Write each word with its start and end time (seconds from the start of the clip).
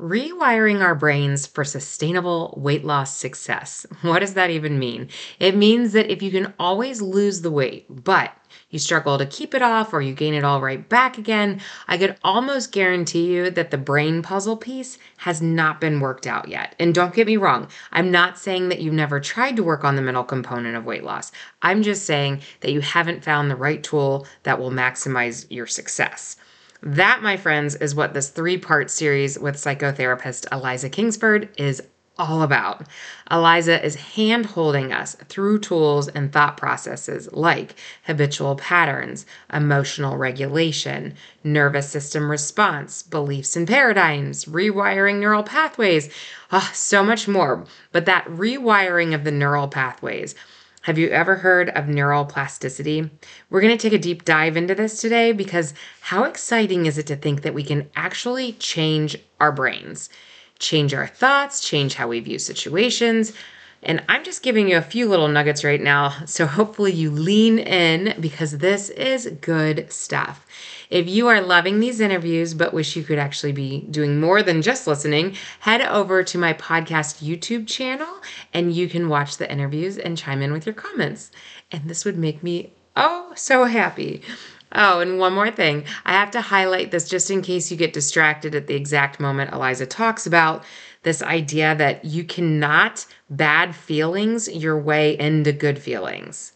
Rewiring 0.00 0.80
our 0.80 0.94
brains 0.94 1.46
for 1.46 1.62
sustainable 1.62 2.54
weight 2.56 2.86
loss 2.86 3.14
success. 3.14 3.84
What 4.00 4.20
does 4.20 4.32
that 4.32 4.48
even 4.48 4.78
mean? 4.78 5.10
It 5.38 5.54
means 5.54 5.92
that 5.92 6.10
if 6.10 6.22
you 6.22 6.30
can 6.30 6.54
always 6.58 7.02
lose 7.02 7.42
the 7.42 7.50
weight, 7.50 7.84
but 7.90 8.32
you 8.70 8.78
struggle 8.78 9.18
to 9.18 9.26
keep 9.26 9.52
it 9.52 9.60
off 9.60 9.92
or 9.92 10.00
you 10.00 10.14
gain 10.14 10.32
it 10.32 10.42
all 10.42 10.62
right 10.62 10.88
back 10.88 11.18
again, 11.18 11.60
I 11.86 11.98
could 11.98 12.16
almost 12.24 12.72
guarantee 12.72 13.26
you 13.26 13.50
that 13.50 13.70
the 13.70 13.76
brain 13.76 14.22
puzzle 14.22 14.56
piece 14.56 14.96
has 15.18 15.42
not 15.42 15.82
been 15.82 16.00
worked 16.00 16.26
out 16.26 16.48
yet. 16.48 16.74
And 16.78 16.94
don't 16.94 17.12
get 17.12 17.26
me 17.26 17.36
wrong, 17.36 17.68
I'm 17.92 18.10
not 18.10 18.38
saying 18.38 18.70
that 18.70 18.80
you've 18.80 18.94
never 18.94 19.20
tried 19.20 19.56
to 19.56 19.62
work 19.62 19.84
on 19.84 19.96
the 19.96 20.02
mental 20.02 20.24
component 20.24 20.76
of 20.76 20.86
weight 20.86 21.04
loss. 21.04 21.30
I'm 21.60 21.82
just 21.82 22.06
saying 22.06 22.40
that 22.60 22.72
you 22.72 22.80
haven't 22.80 23.22
found 23.22 23.50
the 23.50 23.56
right 23.56 23.82
tool 23.82 24.26
that 24.44 24.58
will 24.58 24.70
maximize 24.70 25.44
your 25.50 25.66
success. 25.66 26.36
That, 26.82 27.22
my 27.22 27.36
friends, 27.36 27.74
is 27.76 27.94
what 27.94 28.14
this 28.14 28.30
three 28.30 28.56
part 28.56 28.90
series 28.90 29.38
with 29.38 29.56
psychotherapist 29.56 30.50
Eliza 30.50 30.88
Kingsford 30.88 31.50
is 31.58 31.82
all 32.20 32.42
about. 32.42 32.86
Eliza 33.30 33.84
is 33.84 33.94
hand 33.94 34.44
holding 34.46 34.92
us 34.92 35.14
through 35.28 35.58
tools 35.58 36.08
and 36.08 36.32
thought 36.32 36.56
processes 36.56 37.32
like 37.32 37.74
habitual 38.04 38.56
patterns, 38.56 39.24
emotional 39.52 40.16
regulation, 40.16 41.14
nervous 41.42 41.88
system 41.88 42.30
response, 42.30 43.02
beliefs 43.02 43.56
and 43.56 43.66
paradigms, 43.66 44.44
rewiring 44.44 45.18
neural 45.18 45.42
pathways, 45.42 46.12
oh, 46.52 46.70
so 46.74 47.02
much 47.02 47.26
more. 47.26 47.64
But 47.92 48.04
that 48.04 48.26
rewiring 48.26 49.14
of 49.14 49.24
the 49.24 49.30
neural 49.30 49.68
pathways 49.68 50.34
have 50.82 50.96
you 50.96 51.08
ever 51.10 51.36
heard 51.36 51.68
of 51.70 51.84
neuroplasticity? 51.84 53.10
We're 53.50 53.60
going 53.60 53.76
to 53.76 53.82
take 53.82 53.92
a 53.92 54.02
deep 54.02 54.24
dive 54.24 54.56
into 54.56 54.74
this 54.74 54.98
today 55.00 55.32
because 55.32 55.74
how 56.00 56.24
exciting 56.24 56.86
is 56.86 56.96
it 56.96 57.06
to 57.08 57.16
think 57.16 57.42
that 57.42 57.52
we 57.52 57.62
can 57.62 57.90
actually 57.96 58.52
change 58.54 59.16
our 59.40 59.52
brains, 59.52 60.08
change 60.58 60.94
our 60.94 61.06
thoughts, 61.06 61.60
change 61.60 61.94
how 61.94 62.08
we 62.08 62.20
view 62.20 62.38
situations? 62.38 63.34
And 63.82 64.02
I'm 64.08 64.24
just 64.24 64.42
giving 64.42 64.68
you 64.68 64.76
a 64.76 64.82
few 64.82 65.08
little 65.08 65.28
nuggets 65.28 65.64
right 65.64 65.80
now. 65.80 66.24
So 66.26 66.46
hopefully 66.46 66.92
you 66.92 67.10
lean 67.10 67.58
in 67.58 68.20
because 68.20 68.58
this 68.58 68.90
is 68.90 69.26
good 69.40 69.90
stuff. 69.90 70.46
If 70.90 71.08
you 71.08 71.28
are 71.28 71.40
loving 71.40 71.80
these 71.80 72.00
interviews 72.00 72.52
but 72.52 72.74
wish 72.74 72.94
you 72.94 73.04
could 73.04 73.18
actually 73.18 73.52
be 73.52 73.80
doing 73.90 74.20
more 74.20 74.42
than 74.42 74.60
just 74.60 74.86
listening, 74.86 75.36
head 75.60 75.80
over 75.80 76.22
to 76.24 76.38
my 76.38 76.52
podcast 76.52 77.24
YouTube 77.24 77.66
channel 77.66 78.12
and 78.52 78.72
you 78.74 78.88
can 78.88 79.08
watch 79.08 79.38
the 79.38 79.50
interviews 79.50 79.96
and 79.96 80.18
chime 80.18 80.42
in 80.42 80.52
with 80.52 80.66
your 80.66 80.74
comments. 80.74 81.30
And 81.72 81.88
this 81.88 82.04
would 82.04 82.18
make 82.18 82.42
me 82.42 82.72
oh 82.96 83.32
so 83.34 83.64
happy. 83.64 84.22
Oh, 84.72 85.00
and 85.00 85.18
one 85.18 85.32
more 85.32 85.50
thing. 85.50 85.84
I 86.04 86.12
have 86.12 86.30
to 86.32 86.40
highlight 86.40 86.92
this 86.92 87.08
just 87.08 87.30
in 87.30 87.42
case 87.42 87.70
you 87.70 87.76
get 87.76 87.92
distracted 87.92 88.54
at 88.54 88.68
the 88.68 88.74
exact 88.74 89.18
moment 89.18 89.52
Eliza 89.52 89.86
talks 89.86 90.26
about 90.26 90.64
this 91.02 91.22
idea 91.22 91.74
that 91.76 92.04
you 92.04 92.24
cannot 92.24 93.06
bad 93.28 93.74
feelings 93.74 94.48
your 94.48 94.78
way 94.78 95.18
into 95.18 95.52
good 95.52 95.78
feelings. 95.78 96.52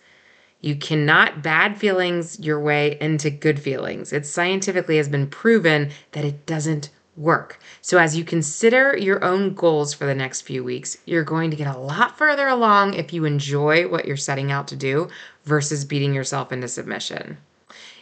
You 0.61 0.77
cannot 0.77 1.43
bad 1.43 1.79
feelings 1.79 2.41
your 2.41 2.61
way 2.61 2.97
into 3.01 3.31
good 3.31 3.61
feelings. 3.61 4.13
It 4.13 4.27
scientifically 4.27 4.97
has 4.97 5.09
been 5.09 5.27
proven 5.27 5.91
that 6.13 6.25
it 6.25 6.47
doesn't 6.47 6.91
work. 7.17 7.61
So, 7.81 7.99
as 7.99 8.17
you 8.17 8.25
consider 8.25 8.97
your 8.97 9.23
own 9.23 9.55
goals 9.55 9.95
for 9.95 10.07
the 10.07 10.15
next 10.15 10.43
few 10.43 10.65
weeks, 10.65 10.97
you're 11.05 11.25
going 11.25 11.51
to 11.51 11.57
get 11.57 11.75
a 11.75 11.79
lot 11.79 12.19
further 12.19 12.49
along 12.49 12.95
if 12.95 13.13
you 13.13 13.25
enjoy 13.25 13.89
what 13.89 14.07
you're 14.07 14.17
setting 14.17 14.51
out 14.51 14.69
to 14.69 14.77
do 14.77 15.09
versus 15.45 15.85
beating 15.85 16.15
yourself 16.15 16.51
into 16.51 16.69
submission. 16.69 17.39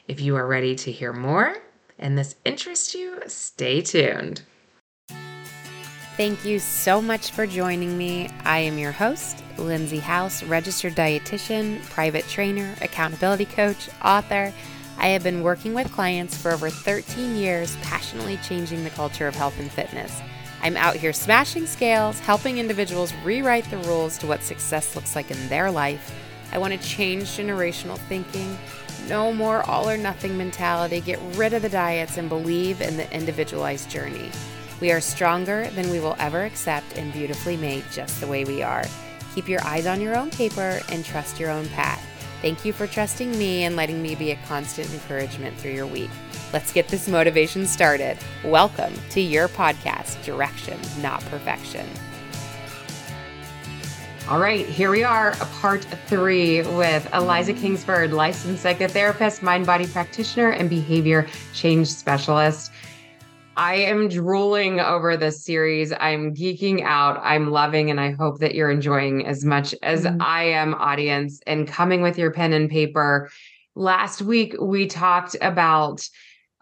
If 0.08 0.20
you 0.20 0.36
are 0.36 0.46
ready 0.46 0.74
to 0.76 0.92
hear 0.92 1.12
more 1.12 1.56
and 1.98 2.16
this 2.16 2.36
interests 2.44 2.94
you, 2.94 3.20
stay 3.26 3.80
tuned. 3.80 4.42
Thank 6.18 6.44
you 6.44 6.58
so 6.58 7.00
much 7.00 7.30
for 7.30 7.46
joining 7.46 7.96
me. 7.96 8.28
I 8.44 8.58
am 8.58 8.76
your 8.76 8.92
host, 8.92 9.42
Lindsey 9.56 9.98
House, 9.98 10.42
registered 10.42 10.94
dietitian, 10.94 11.82
private 11.84 12.28
trainer, 12.28 12.74
accountability 12.82 13.46
coach, 13.46 13.88
author. 14.04 14.52
I 14.98 15.08
have 15.08 15.22
been 15.22 15.42
working 15.42 15.72
with 15.72 15.90
clients 15.90 16.36
for 16.36 16.50
over 16.50 16.68
13 16.68 17.36
years, 17.36 17.76
passionately 17.76 18.36
changing 18.46 18.84
the 18.84 18.90
culture 18.90 19.26
of 19.26 19.34
health 19.34 19.58
and 19.58 19.70
fitness. 19.70 20.20
I'm 20.60 20.76
out 20.76 20.96
here 20.96 21.14
smashing 21.14 21.64
scales, 21.64 22.20
helping 22.20 22.58
individuals 22.58 23.14
rewrite 23.24 23.70
the 23.70 23.78
rules 23.78 24.18
to 24.18 24.26
what 24.26 24.42
success 24.42 24.94
looks 24.94 25.16
like 25.16 25.30
in 25.30 25.48
their 25.48 25.70
life. 25.70 26.14
I 26.52 26.58
want 26.58 26.74
to 26.74 26.88
change 26.88 27.24
generational 27.24 27.96
thinking. 27.96 28.58
No 29.08 29.32
more 29.32 29.62
all 29.62 29.88
or 29.88 29.96
nothing 29.96 30.36
mentality. 30.36 31.00
Get 31.00 31.18
rid 31.36 31.54
of 31.54 31.62
the 31.62 31.70
diets 31.70 32.18
and 32.18 32.28
believe 32.28 32.82
in 32.82 32.98
the 32.98 33.10
individualized 33.16 33.88
journey. 33.88 34.30
We 34.82 34.90
are 34.90 35.00
stronger 35.00 35.68
than 35.76 35.88
we 35.90 36.00
will 36.00 36.16
ever 36.18 36.42
accept 36.42 36.98
and 36.98 37.12
beautifully 37.12 37.56
made 37.56 37.84
just 37.92 38.20
the 38.20 38.26
way 38.26 38.44
we 38.44 38.64
are. 38.64 38.82
Keep 39.32 39.48
your 39.48 39.62
eyes 39.64 39.86
on 39.86 40.00
your 40.00 40.16
own 40.16 40.28
paper 40.28 40.80
and 40.88 41.04
trust 41.04 41.38
your 41.38 41.50
own 41.50 41.68
path. 41.68 42.04
Thank 42.42 42.64
you 42.64 42.72
for 42.72 42.88
trusting 42.88 43.30
me 43.38 43.62
and 43.62 43.76
letting 43.76 44.02
me 44.02 44.16
be 44.16 44.32
a 44.32 44.36
constant 44.48 44.92
encouragement 44.92 45.56
through 45.56 45.70
your 45.70 45.86
week. 45.86 46.10
Let's 46.52 46.72
get 46.72 46.88
this 46.88 47.06
motivation 47.06 47.64
started. 47.64 48.18
Welcome 48.44 48.92
to 49.10 49.20
your 49.20 49.46
podcast, 49.46 50.20
Direction, 50.24 50.80
Not 51.00 51.20
Perfection. 51.26 51.86
All 54.28 54.40
right, 54.40 54.66
here 54.66 54.90
we 54.90 55.04
are, 55.04 55.36
part 55.60 55.84
three 56.06 56.62
with 56.62 57.08
Eliza 57.14 57.52
Kingsford, 57.52 58.12
licensed 58.12 58.64
psychotherapist, 58.64 59.42
mind 59.42 59.64
body 59.64 59.86
practitioner, 59.86 60.50
and 60.50 60.68
behavior 60.68 61.28
change 61.54 61.86
specialist. 61.86 62.71
I 63.56 63.74
am 63.74 64.08
drooling 64.08 64.80
over 64.80 65.16
this 65.16 65.44
series. 65.44 65.92
I'm 65.92 66.34
geeking 66.34 66.82
out. 66.82 67.20
I'm 67.22 67.50
loving, 67.50 67.90
and 67.90 68.00
I 68.00 68.12
hope 68.12 68.38
that 68.38 68.54
you're 68.54 68.70
enjoying 68.70 69.26
as 69.26 69.44
much 69.44 69.74
as 69.82 70.04
mm-hmm. 70.04 70.22
I 70.22 70.44
am, 70.44 70.74
audience, 70.74 71.40
and 71.46 71.68
coming 71.68 72.00
with 72.00 72.16
your 72.16 72.30
pen 72.30 72.54
and 72.54 72.70
paper. 72.70 73.30
Last 73.74 74.22
week, 74.22 74.54
we 74.60 74.86
talked 74.86 75.36
about 75.42 76.08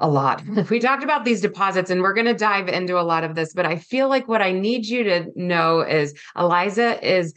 a 0.01 0.09
lot. 0.09 0.43
We 0.71 0.81
talked 0.81 1.05
about 1.05 1.25
these 1.25 1.41
deposits, 1.41 1.91
and 1.91 2.03
we're 2.03 2.15
going 2.15 2.27
to 2.27 2.35
dive 2.35 2.69
into 2.69 2.99
a 2.99 3.03
lot 3.03 3.23
of 3.23 3.37
this. 3.37 3.53
But 3.53 3.67
I 3.67 3.77
feel 3.77 4.09
like 4.09 4.27
what 4.27 4.43
I 4.43 4.51
need 4.51 4.87
you 4.87 5.05
to 5.05 5.27
know 5.37 5.81
is 5.83 6.15
Eliza 6.37 6.99
is 7.07 7.35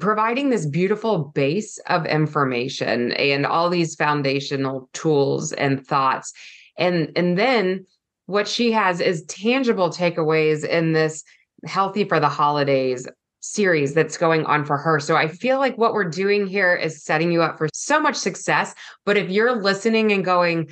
providing 0.00 0.50
this 0.50 0.66
beautiful 0.66 1.18
base 1.18 1.78
of 1.86 2.06
information 2.06 3.12
and 3.12 3.46
all 3.46 3.70
these 3.70 3.94
foundational 3.94 4.88
tools 4.92 5.52
and 5.52 5.86
thoughts. 5.86 6.32
And, 6.76 7.12
and 7.14 7.38
then 7.38 7.86
what 8.26 8.48
she 8.48 8.72
has 8.72 9.00
is 9.00 9.24
tangible 9.24 9.90
takeaways 9.90 10.64
in 10.64 10.92
this 10.92 11.24
healthy 11.64 12.04
for 12.04 12.20
the 12.20 12.28
holidays 12.28 13.06
series 13.40 13.92
that's 13.92 14.16
going 14.16 14.46
on 14.46 14.64
for 14.64 14.78
her. 14.78 14.98
So 14.98 15.16
I 15.16 15.28
feel 15.28 15.58
like 15.58 15.76
what 15.76 15.92
we're 15.92 16.08
doing 16.08 16.46
here 16.46 16.74
is 16.74 17.04
setting 17.04 17.30
you 17.30 17.42
up 17.42 17.58
for 17.58 17.68
so 17.74 18.00
much 18.00 18.16
success. 18.16 18.74
But 19.04 19.18
if 19.18 19.28
you're 19.28 19.60
listening 19.60 20.12
and 20.12 20.24
going, 20.24 20.70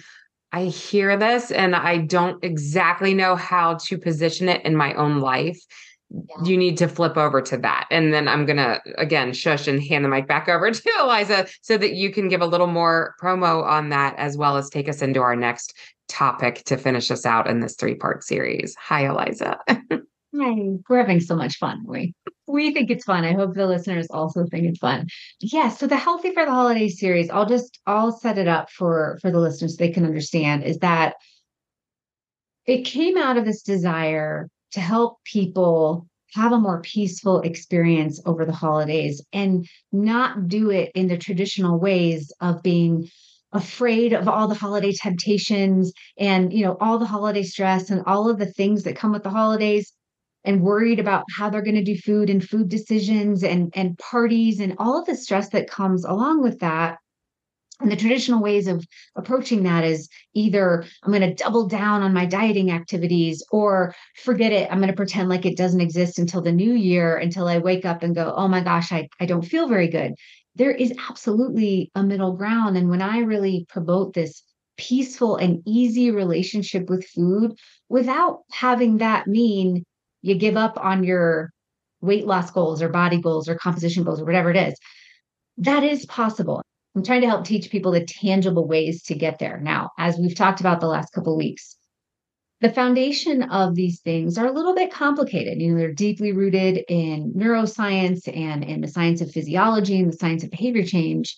I 0.52 0.64
hear 0.64 1.16
this 1.16 1.50
and 1.50 1.76
I 1.76 1.98
don't 1.98 2.42
exactly 2.42 3.12
know 3.14 3.36
how 3.36 3.74
to 3.74 3.98
position 3.98 4.48
it 4.48 4.64
in 4.64 4.74
my 4.74 4.94
own 4.94 5.20
life. 5.20 5.60
Yeah. 6.12 6.44
You 6.44 6.56
need 6.58 6.76
to 6.78 6.88
flip 6.88 7.16
over 7.16 7.40
to 7.40 7.56
that. 7.58 7.86
And 7.90 8.12
then 8.12 8.28
I'm 8.28 8.44
going 8.44 8.58
to, 8.58 8.80
again, 8.98 9.32
shush 9.32 9.66
and 9.66 9.82
hand 9.82 10.04
the 10.04 10.08
mic 10.08 10.26
back 10.26 10.48
over 10.48 10.70
to 10.70 10.92
Eliza 11.00 11.46
so 11.62 11.78
that 11.78 11.94
you 11.94 12.12
can 12.12 12.28
give 12.28 12.42
a 12.42 12.46
little 12.46 12.66
more 12.66 13.14
promo 13.20 13.64
on 13.64 13.88
that 13.90 14.14
as 14.18 14.36
well 14.36 14.56
as 14.56 14.68
take 14.68 14.88
us 14.88 15.00
into 15.00 15.20
our 15.20 15.36
next 15.36 15.74
topic 16.08 16.64
to 16.64 16.76
finish 16.76 17.10
us 17.10 17.24
out 17.24 17.48
in 17.48 17.60
this 17.60 17.76
three 17.76 17.94
part 17.94 18.24
series. 18.24 18.76
Hi, 18.78 19.06
Eliza. 19.06 19.58
Hi, 19.68 20.54
we're 20.88 20.98
having 20.98 21.20
so 21.20 21.36
much 21.36 21.56
fun. 21.56 21.84
We 21.86 22.14
we 22.46 22.72
think 22.72 22.90
it's 22.90 23.04
fun. 23.04 23.24
I 23.24 23.34
hope 23.34 23.54
the 23.54 23.66
listeners 23.66 24.06
also 24.10 24.46
think 24.46 24.64
it's 24.64 24.78
fun. 24.78 25.06
Yeah. 25.40 25.68
So 25.68 25.86
the 25.86 25.96
Healthy 25.96 26.32
for 26.32 26.44
the 26.44 26.50
holiday 26.50 26.88
series, 26.88 27.30
I'll 27.30 27.46
just 27.46 27.78
I'll 27.86 28.12
set 28.12 28.38
it 28.38 28.48
up 28.48 28.70
for 28.70 29.18
for 29.20 29.30
the 29.30 29.38
listeners 29.38 29.76
so 29.76 29.84
they 29.84 29.92
can 29.92 30.06
understand. 30.06 30.64
Is 30.64 30.78
that 30.78 31.14
it 32.66 32.84
came 32.84 33.18
out 33.18 33.36
of 33.36 33.44
this 33.44 33.62
desire 33.62 34.48
to 34.72 34.80
help 34.80 35.18
people 35.24 36.06
have 36.34 36.52
a 36.52 36.58
more 36.58 36.80
peaceful 36.80 37.40
experience 37.42 38.20
over 38.24 38.44
the 38.44 38.52
holidays 38.52 39.22
and 39.32 39.68
not 39.92 40.48
do 40.48 40.70
it 40.70 40.90
in 40.94 41.08
the 41.08 41.18
traditional 41.18 41.78
ways 41.78 42.32
of 42.40 42.62
being 42.62 43.06
afraid 43.52 44.14
of 44.14 44.28
all 44.28 44.48
the 44.48 44.54
holiday 44.54 44.92
temptations 44.92 45.92
and 46.18 46.52
you 46.52 46.64
know 46.64 46.76
all 46.80 46.98
the 46.98 47.04
holiday 47.04 47.42
stress 47.42 47.90
and 47.90 48.02
all 48.06 48.30
of 48.30 48.38
the 48.38 48.50
things 48.52 48.82
that 48.82 48.96
come 48.96 49.12
with 49.12 49.22
the 49.22 49.30
holidays 49.30 49.92
and 50.44 50.62
worried 50.62 50.98
about 50.98 51.24
how 51.36 51.50
they're 51.50 51.62
going 51.62 51.74
to 51.74 51.84
do 51.84 51.96
food 51.96 52.30
and 52.30 52.42
food 52.42 52.68
decisions 52.68 53.44
and 53.44 53.70
and 53.76 53.98
parties 53.98 54.58
and 54.58 54.74
all 54.78 54.98
of 54.98 55.06
the 55.06 55.14
stress 55.14 55.50
that 55.50 55.68
comes 55.68 56.04
along 56.04 56.42
with 56.42 56.58
that 56.60 56.98
and 57.82 57.90
the 57.90 57.96
traditional 57.96 58.42
ways 58.42 58.66
of 58.66 58.86
approaching 59.16 59.64
that 59.64 59.84
is 59.84 60.08
either 60.34 60.84
I'm 61.02 61.12
going 61.12 61.28
to 61.28 61.34
double 61.34 61.66
down 61.68 62.02
on 62.02 62.14
my 62.14 62.26
dieting 62.26 62.70
activities 62.70 63.44
or 63.50 63.94
forget 64.16 64.52
it. 64.52 64.70
I'm 64.70 64.78
going 64.78 64.90
to 64.90 64.96
pretend 64.96 65.28
like 65.28 65.44
it 65.44 65.56
doesn't 65.56 65.80
exist 65.80 66.18
until 66.18 66.40
the 66.40 66.52
new 66.52 66.72
year, 66.72 67.16
until 67.16 67.48
I 67.48 67.58
wake 67.58 67.84
up 67.84 68.02
and 68.02 68.14
go, 68.14 68.32
oh 68.36 68.48
my 68.48 68.62
gosh, 68.62 68.92
I, 68.92 69.08
I 69.20 69.26
don't 69.26 69.42
feel 69.42 69.68
very 69.68 69.88
good 69.88 70.14
there 70.54 70.70
is 70.70 70.92
absolutely 71.08 71.90
a 71.94 72.02
middle 72.02 72.36
ground. 72.36 72.76
And 72.76 72.90
when 72.90 73.02
I 73.02 73.20
really 73.20 73.66
promote 73.68 74.14
this 74.14 74.42
peaceful 74.76 75.36
and 75.36 75.62
easy 75.66 76.10
relationship 76.10 76.88
with 76.88 77.06
food 77.06 77.58
without 77.88 78.40
having 78.52 78.98
that 78.98 79.26
mean 79.26 79.84
you 80.22 80.34
give 80.34 80.56
up 80.56 80.78
on 80.82 81.04
your 81.04 81.50
weight 82.00 82.26
loss 82.26 82.50
goals 82.50 82.82
or 82.82 82.88
body 82.88 83.20
goals 83.20 83.48
or 83.48 83.54
composition 83.54 84.04
goals 84.04 84.20
or 84.20 84.24
whatever 84.24 84.50
it 84.50 84.56
is. 84.56 84.74
That 85.58 85.84
is 85.84 86.06
possible. 86.06 86.62
I'm 86.94 87.02
trying 87.02 87.22
to 87.22 87.28
help 87.28 87.44
teach 87.44 87.70
people 87.70 87.92
the 87.92 88.04
tangible 88.04 88.66
ways 88.66 89.02
to 89.04 89.14
get 89.14 89.38
there. 89.38 89.58
Now, 89.58 89.90
as 89.98 90.18
we've 90.18 90.34
talked 90.34 90.60
about 90.60 90.80
the 90.80 90.88
last 90.88 91.12
couple 91.12 91.36
weeks, 91.36 91.76
the 92.60 92.72
foundation 92.72 93.42
of 93.44 93.74
these 93.74 94.00
things 94.00 94.38
are 94.38 94.46
a 94.46 94.52
little 94.52 94.74
bit 94.74 94.92
complicated. 94.92 95.60
You 95.60 95.72
know, 95.72 95.78
they're 95.78 95.92
deeply 95.92 96.32
rooted 96.32 96.84
in 96.88 97.32
neuroscience 97.34 98.28
and 98.34 98.62
in 98.62 98.80
the 98.80 98.88
science 98.88 99.20
of 99.20 99.32
physiology 99.32 99.98
and 99.98 100.12
the 100.12 100.16
science 100.16 100.44
of 100.44 100.50
behavior 100.50 100.84
change. 100.84 101.36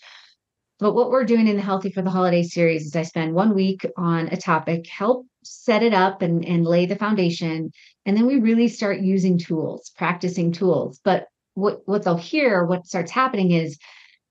But 0.80 0.94
what 0.94 1.10
we're 1.10 1.24
doing 1.24 1.46
in 1.46 1.56
the 1.56 1.62
Healthy 1.62 1.92
for 1.92 2.02
the 2.02 2.10
Holiday 2.10 2.42
series 2.42 2.84
is 2.84 2.96
I 2.96 3.04
spend 3.04 3.32
one 3.32 3.54
week 3.54 3.86
on 3.96 4.28
a 4.28 4.36
topic, 4.36 4.86
help 4.86 5.26
set 5.44 5.82
it 5.82 5.94
up 5.94 6.20
and, 6.20 6.44
and 6.44 6.66
lay 6.66 6.84
the 6.84 6.96
foundation. 6.96 7.70
And 8.04 8.16
then 8.16 8.26
we 8.26 8.40
really 8.40 8.68
start 8.68 9.00
using 9.00 9.38
tools, 9.38 9.92
practicing 9.96 10.52
tools. 10.52 11.00
But 11.04 11.28
what, 11.54 11.82
what 11.86 12.02
they'll 12.02 12.16
hear, 12.16 12.64
what 12.64 12.86
starts 12.86 13.12
happening 13.12 13.52
is 13.52 13.78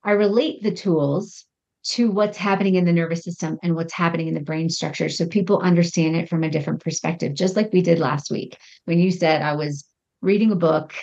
I 0.04 0.12
relate 0.12 0.62
the 0.62 0.72
tools 0.72 1.44
to 1.84 2.10
what's 2.10 2.38
happening 2.38 2.76
in 2.76 2.84
the 2.84 2.92
nervous 2.92 3.22
system 3.22 3.58
and 3.62 3.74
what's 3.74 3.92
happening 3.92 4.28
in 4.28 4.34
the 4.34 4.40
brain 4.40 4.70
structure 4.70 5.08
so 5.08 5.26
people 5.26 5.60
understand 5.60 6.16
it 6.16 6.28
from 6.28 6.42
a 6.42 6.50
different 6.50 6.82
perspective 6.82 7.34
just 7.34 7.56
like 7.56 7.72
we 7.72 7.82
did 7.82 7.98
last 7.98 8.30
week 8.30 8.56
when 8.86 8.98
you 8.98 9.10
said 9.10 9.42
i 9.42 9.54
was 9.54 9.84
reading 10.22 10.50
a 10.50 10.56
book 10.56 10.94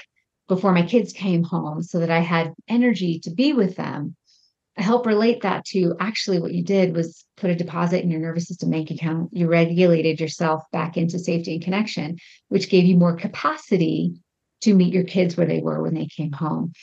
before 0.48 0.74
my 0.74 0.82
kids 0.82 1.14
came 1.14 1.44
home 1.44 1.84
so 1.84 2.00
that 2.00 2.10
i 2.10 2.20
had 2.20 2.54
energy 2.68 3.20
to 3.20 3.30
be 3.30 3.54
with 3.54 3.76
them. 3.76 4.16
I 4.78 4.84
help 4.84 5.06
relate 5.06 5.42
that 5.42 5.66
to 5.68 5.96
actually 6.00 6.40
what 6.40 6.54
you 6.54 6.64
did 6.64 6.96
was 6.96 7.26
put 7.38 7.50
a 7.50 7.56
deposit 7.56 8.04
in 8.04 8.10
your 8.10 8.22
nervous 8.22 8.48
system 8.48 8.72
bank 8.72 8.90
account. 8.90 9.30
You 9.34 9.48
regulated 9.48 10.20
yourself 10.20 10.64
back 10.72 10.98
into 10.98 11.20
safety 11.20 11.56
and 11.56 11.64
connection 11.64 12.18
which 12.50 12.70
gave 12.70 12.86
you 12.86 12.98
more 12.98 13.16
capacity 13.16 14.14
to 14.62 14.74
meet 14.74 14.94
your 14.94 15.04
kids 15.04 15.38
where 15.38 15.48
they 15.48 15.60
were 15.60 15.82
when 15.82 15.94
they 15.94 16.08
came 16.08 16.32
home. 16.32 16.74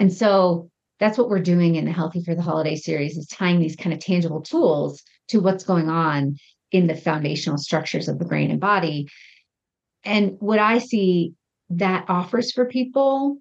And 0.00 0.12
so 0.12 0.70
that's 1.02 1.18
what 1.18 1.28
we're 1.28 1.40
doing 1.40 1.74
in 1.74 1.84
the 1.84 1.90
Healthy 1.90 2.22
for 2.22 2.36
the 2.36 2.42
Holiday 2.42 2.76
series 2.76 3.16
is 3.16 3.26
tying 3.26 3.58
these 3.58 3.74
kind 3.74 3.92
of 3.92 3.98
tangible 3.98 4.40
tools 4.40 5.02
to 5.28 5.40
what's 5.40 5.64
going 5.64 5.88
on 5.88 6.36
in 6.70 6.86
the 6.86 6.94
foundational 6.94 7.58
structures 7.58 8.06
of 8.06 8.20
the 8.20 8.24
brain 8.24 8.52
and 8.52 8.60
body. 8.60 9.08
And 10.04 10.36
what 10.38 10.60
I 10.60 10.78
see 10.78 11.32
that 11.70 12.04
offers 12.08 12.52
for 12.52 12.66
people 12.66 13.38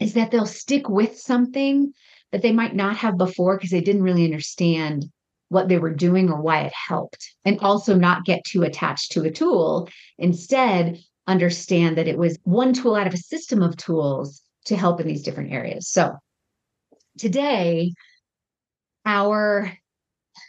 is 0.00 0.14
that 0.14 0.30
they'll 0.30 0.46
stick 0.46 0.88
with 0.88 1.18
something 1.18 1.92
that 2.30 2.40
they 2.40 2.52
might 2.52 2.74
not 2.74 2.96
have 2.96 3.18
before 3.18 3.58
because 3.58 3.70
they 3.70 3.82
didn't 3.82 4.04
really 4.04 4.24
understand 4.24 5.04
what 5.50 5.68
they 5.68 5.76
were 5.76 5.92
doing 5.94 6.30
or 6.30 6.40
why 6.40 6.62
it 6.62 6.72
helped. 6.72 7.30
And 7.44 7.60
also 7.60 7.94
not 7.94 8.24
get 8.24 8.42
too 8.46 8.62
attached 8.62 9.12
to 9.12 9.24
a 9.24 9.30
tool. 9.30 9.90
Instead, 10.16 10.98
understand 11.26 11.98
that 11.98 12.08
it 12.08 12.16
was 12.16 12.38
one 12.44 12.72
tool 12.72 12.94
out 12.94 13.06
of 13.06 13.12
a 13.12 13.18
system 13.18 13.60
of 13.62 13.76
tools 13.76 14.42
to 14.66 14.76
help 14.76 15.00
in 15.00 15.06
these 15.06 15.22
different 15.22 15.52
areas. 15.52 15.88
So 15.88 16.16
today, 17.18 17.92
our 19.04 19.72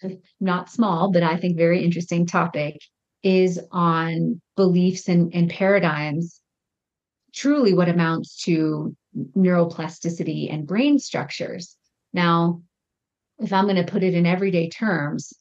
not 0.39 0.69
small, 0.69 1.11
but 1.11 1.23
I 1.23 1.37
think 1.37 1.57
very 1.57 1.83
interesting 1.83 2.25
topic 2.25 2.79
is 3.23 3.59
on 3.71 4.41
beliefs 4.55 5.07
and, 5.07 5.33
and 5.33 5.49
paradigms, 5.49 6.41
truly 7.33 7.73
what 7.73 7.89
amounts 7.89 8.43
to 8.43 8.95
neuroplasticity 9.37 10.53
and 10.53 10.67
brain 10.67 10.99
structures. 10.99 11.75
Now, 12.11 12.61
if 13.39 13.53
I'm 13.53 13.65
going 13.65 13.77
to 13.77 13.91
put 13.91 14.03
it 14.03 14.13
in 14.13 14.25
everyday 14.25 14.69
terms, 14.69 15.33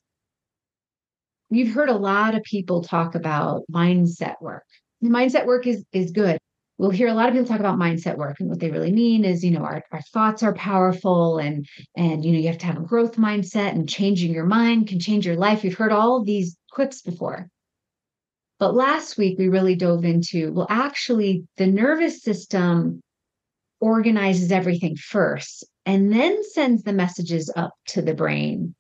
you've 1.51 1.75
heard 1.75 1.89
a 1.89 1.97
lot 1.97 2.35
of 2.35 2.43
people 2.45 2.83
talk 2.83 3.15
about 3.15 3.65
mindset 3.71 4.41
work. 4.41 4.65
Mindset 5.03 5.47
work 5.47 5.67
is, 5.67 5.85
is 5.93 6.13
good 6.13 6.39
we'll 6.79 6.91
hear 6.91 7.09
a 7.09 7.15
lot 7.15 7.29
of 7.29 7.35
people 7.35 7.47
talk 7.47 7.61
about 7.61 7.79
mindset 7.79 8.17
work 8.17 8.41
and 8.41 8.49
what 8.49 8.59
they 8.59 8.71
really 8.71 8.93
mean 8.93 9.25
is 9.25 9.45
you 9.45 9.51
know 9.51 9.63
our, 9.63 9.83
our 9.93 10.03
thoughts 10.13 10.43
are 10.43 10.55
powerful 10.55 11.39
and 11.39 11.67
and 11.97 12.25
you 12.25 12.33
know 12.33 12.39
you 12.39 12.49
have 12.49 12.59
to 12.59 12.67
have 12.67 12.79
a 12.79 12.83
growth 12.83 13.17
mindset 13.17 13.71
and 13.71 13.89
changing 13.89 14.33
your 14.33 14.47
mind 14.47 14.89
can 14.89 14.99
change 14.99 15.27
your 15.27 15.37
life. 15.37 15.63
We've 15.63 15.77
heard 15.77 15.93
all 15.93 16.25
these 16.25 16.57
quips 16.71 17.03
before. 17.03 17.49
But 18.59 18.75
last 18.75 19.19
week 19.19 19.39
we 19.39 19.49
really 19.49 19.75
dove 19.75 20.05
into 20.05 20.53
well 20.53 20.67
actually 20.71 21.47
the 21.57 21.67
nervous 21.67 22.23
system 22.23 23.01
organizes 23.81 24.53
everything 24.53 24.97
first 24.97 25.65
and 25.85 26.13
then 26.13 26.43
sends 26.45 26.85
the 26.85 26.93
messages 26.93 27.53
up 27.57 27.73
to 27.89 28.03
the 28.03 28.15
brain 28.15 28.75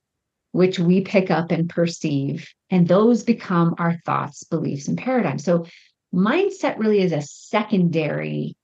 which 0.52 0.78
we 0.78 1.00
pick 1.00 1.30
up 1.30 1.50
and 1.50 1.68
perceive 1.68 2.46
and 2.70 2.86
those 2.86 3.24
become 3.24 3.74
our 3.78 3.96
thoughts 4.04 4.44
beliefs 4.44 4.86
and 4.86 4.98
paradigms. 4.98 5.44
So 5.44 5.66
mindset 6.14 6.78
really 6.78 7.00
is 7.00 7.12
a 7.12 7.22
secondary 7.22 8.56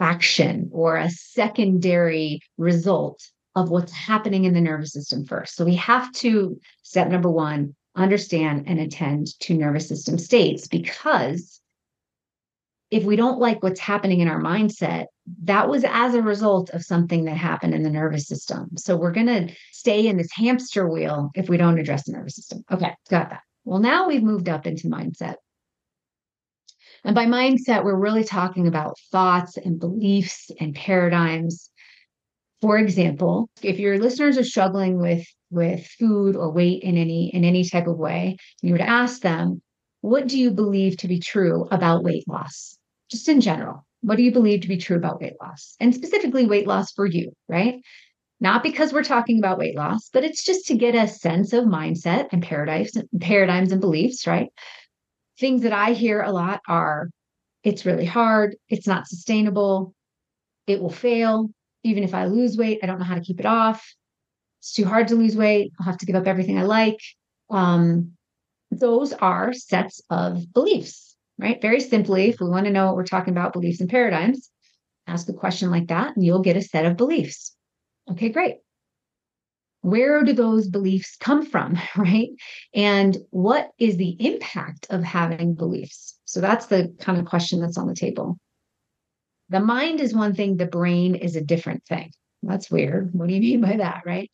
action 0.00 0.70
or 0.72 0.96
a 0.96 1.10
secondary 1.10 2.40
result 2.56 3.30
of 3.56 3.70
what's 3.70 3.92
happening 3.92 4.44
in 4.44 4.54
the 4.54 4.60
nervous 4.60 4.92
system 4.92 5.24
first. 5.24 5.56
So 5.56 5.64
we 5.64 5.74
have 5.76 6.12
to, 6.12 6.60
step 6.82 7.08
number 7.08 7.30
one, 7.30 7.74
understand 7.96 8.64
and 8.66 8.78
attend 8.78 9.26
to 9.40 9.54
nervous 9.54 9.88
system 9.88 10.18
states 10.18 10.68
because 10.68 11.60
if 12.90 13.04
we 13.04 13.16
don't 13.16 13.40
like 13.40 13.62
what's 13.62 13.80
happening 13.80 14.20
in 14.20 14.28
our 14.28 14.40
mindset, 14.40 15.06
that 15.42 15.68
was 15.68 15.84
as 15.86 16.14
a 16.14 16.22
result 16.22 16.70
of 16.70 16.82
something 16.82 17.24
that 17.24 17.36
happened 17.36 17.74
in 17.74 17.82
the 17.82 17.90
nervous 17.90 18.26
system. 18.26 18.70
So 18.76 18.96
we're 18.96 19.12
going 19.12 19.26
to 19.26 19.54
stay 19.72 20.06
in 20.06 20.16
this 20.16 20.32
hamster 20.32 20.88
wheel 20.88 21.30
if 21.34 21.48
we 21.48 21.58
don't 21.58 21.78
address 21.78 22.04
the 22.04 22.12
nervous 22.12 22.36
system. 22.36 22.64
Okay, 22.70 22.94
got 23.10 23.30
that. 23.30 23.42
Well, 23.64 23.80
now 23.80 24.08
we've 24.08 24.22
moved 24.22 24.48
up 24.48 24.66
into 24.66 24.88
mindset. 24.88 25.34
And 27.04 27.14
by 27.14 27.26
mindset, 27.26 27.84
we're 27.84 27.96
really 27.96 28.24
talking 28.24 28.66
about 28.66 28.98
thoughts 29.10 29.56
and 29.56 29.78
beliefs 29.78 30.50
and 30.60 30.74
paradigms. 30.74 31.70
For 32.60 32.76
example, 32.78 33.48
if 33.62 33.78
your 33.78 33.98
listeners 33.98 34.36
are 34.36 34.44
struggling 34.44 35.00
with 35.00 35.26
with 35.50 35.86
food 35.98 36.36
or 36.36 36.50
weight 36.50 36.82
in 36.82 36.98
any 36.98 37.30
in 37.34 37.44
any 37.44 37.64
type 37.64 37.86
of 37.86 37.96
way, 37.96 38.36
you 38.62 38.72
would 38.72 38.80
ask 38.80 39.22
them, 39.22 39.62
what 40.00 40.28
do 40.28 40.38
you 40.38 40.50
believe 40.50 40.96
to 40.98 41.08
be 41.08 41.20
true 41.20 41.66
about 41.70 42.04
weight 42.04 42.26
loss? 42.28 42.76
Just 43.10 43.28
in 43.28 43.40
general, 43.40 43.86
what 44.00 44.16
do 44.16 44.22
you 44.22 44.32
believe 44.32 44.60
to 44.62 44.68
be 44.68 44.76
true 44.76 44.96
about 44.96 45.20
weight 45.20 45.34
loss? 45.40 45.74
And 45.80 45.94
specifically 45.94 46.46
weight 46.46 46.66
loss 46.66 46.92
for 46.92 47.06
you, 47.06 47.32
right? 47.48 47.80
Not 48.40 48.62
because 48.62 48.92
we're 48.92 49.02
talking 49.02 49.38
about 49.38 49.58
weight 49.58 49.76
loss, 49.76 50.10
but 50.12 50.24
it's 50.24 50.44
just 50.44 50.66
to 50.66 50.76
get 50.76 50.94
a 50.94 51.08
sense 51.08 51.52
of 51.52 51.64
mindset 51.64 52.28
and 52.30 52.42
paradigms, 52.42 52.92
paradigms 53.20 53.72
and 53.72 53.80
beliefs, 53.80 54.26
right? 54.26 54.48
Things 55.38 55.62
that 55.62 55.72
I 55.72 55.92
hear 55.92 56.20
a 56.20 56.32
lot 56.32 56.60
are 56.68 57.10
it's 57.64 57.86
really 57.86 58.04
hard, 58.04 58.56
it's 58.68 58.86
not 58.86 59.06
sustainable, 59.06 59.94
it 60.66 60.80
will 60.80 60.90
fail. 60.90 61.50
Even 61.84 62.02
if 62.02 62.14
I 62.14 62.26
lose 62.26 62.56
weight, 62.56 62.80
I 62.82 62.86
don't 62.86 62.98
know 62.98 63.04
how 63.04 63.14
to 63.14 63.20
keep 63.20 63.40
it 63.40 63.46
off. 63.46 63.86
It's 64.60 64.74
too 64.74 64.84
hard 64.84 65.08
to 65.08 65.14
lose 65.14 65.36
weight. 65.36 65.72
I'll 65.78 65.86
have 65.86 65.98
to 65.98 66.06
give 66.06 66.16
up 66.16 66.26
everything 66.26 66.58
I 66.58 66.62
like. 66.62 67.00
Um, 67.50 68.12
those 68.70 69.12
are 69.12 69.52
sets 69.52 70.02
of 70.10 70.52
beliefs, 70.52 71.16
right? 71.38 71.60
Very 71.62 71.80
simply, 71.80 72.28
if 72.28 72.40
we 72.40 72.48
want 72.48 72.66
to 72.66 72.72
know 72.72 72.86
what 72.86 72.96
we're 72.96 73.04
talking 73.04 73.32
about, 73.32 73.52
beliefs 73.52 73.80
and 73.80 73.88
paradigms, 73.88 74.50
ask 75.06 75.28
a 75.28 75.32
question 75.32 75.70
like 75.70 75.88
that 75.88 76.16
and 76.16 76.24
you'll 76.24 76.40
get 76.40 76.56
a 76.56 76.62
set 76.62 76.84
of 76.84 76.96
beliefs. 76.96 77.54
Okay, 78.10 78.28
great 78.28 78.56
where 79.82 80.22
do 80.22 80.32
those 80.32 80.68
beliefs 80.68 81.16
come 81.20 81.44
from 81.44 81.78
right? 81.96 82.28
And 82.74 83.16
what 83.30 83.70
is 83.78 83.96
the 83.96 84.16
impact 84.18 84.86
of 84.90 85.02
having 85.02 85.54
beliefs? 85.54 86.18
So 86.24 86.40
that's 86.40 86.66
the 86.66 86.94
kind 87.00 87.18
of 87.18 87.26
question 87.26 87.60
that's 87.60 87.78
on 87.78 87.88
the 87.88 87.94
table. 87.94 88.38
The 89.50 89.60
mind 89.60 90.00
is 90.00 90.14
one 90.14 90.34
thing 90.34 90.56
the 90.56 90.66
brain 90.66 91.14
is 91.14 91.36
a 91.36 91.40
different 91.40 91.84
thing. 91.84 92.12
That's 92.42 92.70
weird. 92.70 93.10
What 93.14 93.28
do 93.28 93.34
you 93.34 93.40
mean 93.40 93.60
by 93.60 93.76
that 93.78 94.02
right? 94.04 94.30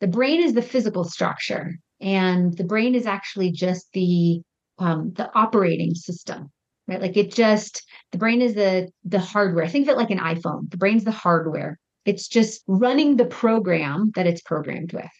The 0.00 0.06
brain 0.06 0.42
is 0.42 0.54
the 0.54 0.62
physical 0.62 1.04
structure 1.04 1.76
and 2.00 2.56
the 2.56 2.64
brain 2.64 2.94
is 2.94 3.06
actually 3.06 3.52
just 3.52 3.86
the 3.92 4.42
um, 4.78 5.12
the 5.14 5.30
operating 5.34 5.94
system 5.94 6.50
right? 6.90 7.00
Like 7.00 7.16
it 7.16 7.32
just 7.32 7.86
the 8.12 8.18
brain 8.18 8.42
is 8.42 8.54
the 8.54 8.90
the 9.04 9.20
hardware. 9.20 9.68
Think 9.68 9.86
of 9.88 9.92
it 9.92 9.96
like 9.96 10.10
an 10.10 10.18
iphone. 10.18 10.70
The 10.70 10.76
brain's 10.76 11.04
the 11.04 11.10
hardware 11.10 11.78
it's 12.04 12.28
just 12.28 12.62
running 12.66 13.16
the 13.16 13.26
program 13.26 14.12
that 14.14 14.26
it's 14.26 14.40
programmed 14.40 14.92
with. 14.92 15.10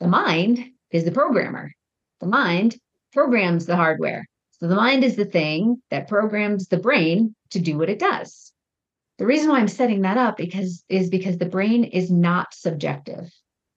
The 0.00 0.08
mind 0.08 0.64
is 0.90 1.04
the 1.04 1.12
programmer. 1.12 1.72
The 2.20 2.26
mind 2.26 2.76
programs 3.12 3.66
the 3.66 3.76
hardware. 3.76 4.26
So 4.52 4.68
the 4.68 4.74
mind 4.74 5.04
is 5.04 5.16
the 5.16 5.24
thing 5.24 5.82
that 5.90 6.08
programs 6.08 6.68
the 6.68 6.76
brain 6.76 7.34
to 7.50 7.58
do 7.58 7.78
what 7.78 7.88
it 7.88 7.98
does. 7.98 8.52
The 9.18 9.26
reason 9.26 9.50
why 9.50 9.58
I'm 9.58 9.68
setting 9.68 10.02
that 10.02 10.16
up 10.16 10.36
because 10.36 10.84
is 10.88 11.10
because 11.10 11.38
the 11.38 11.46
brain 11.46 11.84
is 11.84 12.10
not 12.10 12.54
subjective. 12.54 13.30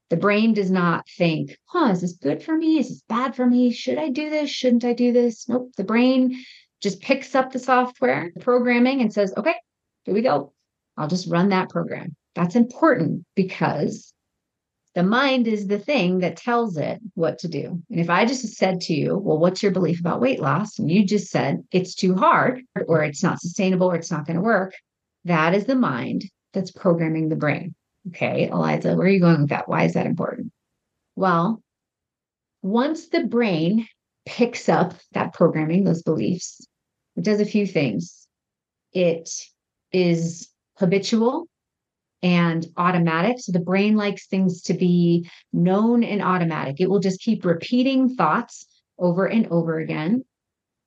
The 0.10 0.18
brain 0.18 0.54
does 0.54 0.70
not 0.70 1.08
think, 1.18 1.58
huh, 1.66 1.92
is 1.92 2.02
this 2.02 2.14
good 2.14 2.44
for 2.44 2.56
me? 2.56 2.80
Is 2.80 2.90
this 2.90 3.04
bad 3.10 3.36
for 3.36 3.46
me? 3.46 3.72
Should 3.72 3.98
I 3.98 4.10
do 4.10 4.30
this? 4.30 4.50
Shouldn't 4.50 4.86
I 4.86 4.94
do 4.94 5.12
this? 5.12 5.50
Nope. 5.50 5.72
The 5.76 5.84
brain 5.84 6.44
just 6.82 7.02
picks 7.02 7.34
up 7.34 7.52
the 7.52 7.60
software, 7.60 8.32
the 8.34 8.42
programming, 8.42 9.02
and 9.02 9.12
says, 9.12 9.34
okay, 9.36 9.56
here 10.04 10.14
we 10.14 10.22
go. 10.22 10.54
I'll 10.98 11.08
just 11.08 11.30
run 11.30 11.50
that 11.50 11.70
program. 11.70 12.16
That's 12.36 12.56
important 12.56 13.26
because 13.36 14.14
The 14.96 15.04
mind 15.04 15.48
is 15.48 15.68
the 15.68 15.80
thing 15.80 16.20
that 16.20 16.38
tells 16.38 16.78
it 16.78 17.00
what 17.16 17.40
to 17.40 17.48
do. 17.48 17.82
And 17.90 18.00
if 18.00 18.10
I 18.12 18.26
just 18.26 18.46
said 18.56 18.80
to 18.82 18.94
you, 18.94 19.18
well, 19.18 19.40
what's 19.40 19.64
your 19.64 19.72
belief 19.72 20.00
about 20.00 20.22
weight 20.22 20.40
loss? 20.40 20.78
And 20.78 20.92
you 20.92 21.04
just 21.04 21.32
said 21.32 21.64
it's 21.72 21.96
too 21.96 22.16
hard 22.16 22.62
or 22.88 23.04
it's 23.04 23.24
not 23.24 23.42
sustainable 23.42 23.88
or 23.92 23.96
it's 23.96 24.12
not 24.12 24.28
going 24.28 24.36
to 24.36 24.44
work, 24.44 24.74
that 25.26 25.56
is 25.56 25.66
the 25.66 25.76
mind 25.76 26.26
that's 26.54 26.72
programming 26.72 27.30
the 27.30 27.36
brain. 27.36 27.74
Okay, 28.10 28.50
Eliza, 28.50 28.96
where 28.96 29.08
are 29.08 29.10
you 29.10 29.20
going 29.20 29.42
with 29.42 29.50
that? 29.50 29.68
Why 29.68 29.86
is 29.86 29.94
that 29.94 30.06
important? 30.06 30.52
Well, 31.16 31.64
once 32.62 33.08
the 33.08 33.24
brain 33.24 33.88
picks 34.28 34.70
up 34.70 34.94
that 35.14 35.34
programming, 35.34 35.86
those 35.86 36.04
beliefs, 36.04 36.62
it 37.16 37.24
does 37.24 37.40
a 37.40 37.46
few 37.46 37.66
things. 37.66 38.28
It 38.92 39.30
is 39.92 40.50
habitual 40.78 41.48
and 42.24 42.66
automatic. 42.78 43.36
So 43.40 43.52
the 43.52 43.60
brain 43.60 43.96
likes 43.96 44.26
things 44.28 44.62
to 44.64 44.74
be 44.74 45.30
known 45.52 46.04
and 46.04 46.24
automatic. 46.24 46.78
It 46.80 46.90
will 46.90 47.00
just 47.00 47.22
keep 47.22 47.44
repeating 47.44 48.16
thoughts 48.16 48.66
over 48.98 49.26
and 49.28 49.46
over 49.48 49.78
again 49.78 50.24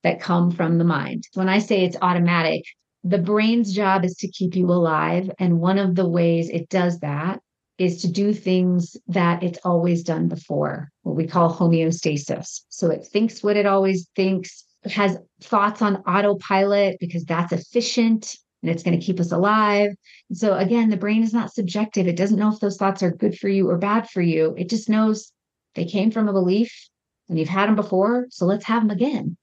that 0.03 0.21
come 0.21 0.51
from 0.51 0.79
the 0.79 0.85
mind. 0.85 1.25
When 1.35 1.49
I 1.49 1.59
say 1.59 1.85
it's 1.85 1.99
automatic, 2.01 2.63
the 3.05 3.19
brain's 3.19 3.73
job 3.73 4.05
is 4.05 4.15
to 4.17 4.29
keep 4.29 4.57
you 4.57 4.67
alive. 4.67 5.31
And 5.39 5.61
one 5.61 5.79
of 5.79 5.95
the 5.95 6.09
ways 6.09 6.49
it 6.49 6.71
does 6.71 6.99
that 7.01 7.41
is 7.79 8.01
to 8.01 8.09
do 8.09 8.33
things 8.33 8.97
that 9.09 9.43
it's 9.43 9.59
always 9.63 10.03
done 10.03 10.29
before, 10.29 10.89
what 11.03 11.17
we 11.17 11.27
call 11.27 11.55
homeostasis. 11.55 12.63
So 12.71 12.91
it 12.91 13.07
thinks 13.07 13.43
what 13.43 13.57
it 13.57 13.67
always 13.67 14.09
thinks, 14.17 14.65
has 14.87 15.19
thoughts 15.43 15.83
on 15.83 15.97
autopilot 15.97 16.97
because 17.01 17.25
that's 17.25 17.53
efficient 17.53 18.37
and 18.63 18.71
it's 18.71 18.83
going 18.83 18.99
to 18.99 19.05
keep 19.05 19.21
us 19.21 19.33
alive. 19.33 19.91
And 20.29 20.39
so 20.39 20.57
again, 20.57 20.91
the 20.91 20.97
brain 20.97 21.23
is 21.23 21.33
not 21.33 21.53
subjective. 21.53 22.07
It 22.07 22.17
doesn't 22.17 22.39
know 22.39 22.53
if 22.53 22.61
those 22.61 22.77
thoughts 22.77 23.03
are 23.03 23.11
good 23.11 23.39
for 23.39 23.49
you 23.49 23.69
or 23.69 23.79
bad 23.79 24.09
for 24.09 24.23
you. 24.23 24.55
It 24.57 24.69
just 24.69 24.89
knows 24.89 25.33
they 25.75 25.85
came 25.85 26.11
from 26.11 26.29
a 26.29 26.33
belief 26.33 26.89
and 27.29 27.39
you've 27.39 27.49
had 27.49 27.69
them 27.69 27.77
before. 27.77 28.27
So 28.31 28.47
let's 28.47 28.65
have 28.67 28.83
them 28.83 28.91
again. 28.91 29.37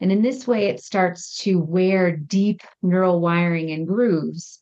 And 0.00 0.10
in 0.10 0.22
this 0.22 0.46
way, 0.46 0.66
it 0.66 0.82
starts 0.82 1.38
to 1.42 1.56
wear 1.56 2.16
deep 2.16 2.60
neural 2.82 3.20
wiring 3.20 3.70
and 3.70 3.86
grooves. 3.86 4.60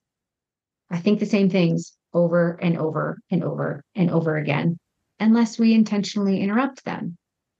I 0.90 0.98
think 0.98 1.18
the 1.18 1.26
same 1.26 1.48
things 1.48 1.96
over 2.12 2.58
and 2.60 2.76
over 2.76 3.20
and 3.30 3.42
over 3.42 3.82
and 3.94 4.10
over 4.10 4.36
again, 4.36 4.78
unless 5.18 5.58
we 5.58 5.72
intentionally 5.72 6.40
interrupt 6.40 6.84
them. 6.84 7.16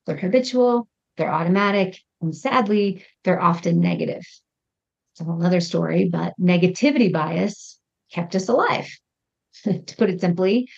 They're 0.07 0.17
habitual, 0.17 0.89
they're 1.17 1.33
automatic, 1.33 2.01
and 2.21 2.37
sadly, 2.37 3.05
they're 3.25 3.41
often 3.41 3.81
negative. 3.81 4.25
It's 5.13 5.21
a 5.21 5.25
whole 5.25 5.45
other 5.45 5.61
story, 5.61 6.09
but 6.09 6.35
negativity 6.41 7.13
bias 7.13 7.79
kept 8.13 8.35
us 8.35 8.49
alive. 8.49 8.89
to 9.65 9.97
put 9.97 10.11
it 10.11 10.21
simply, 10.21 10.69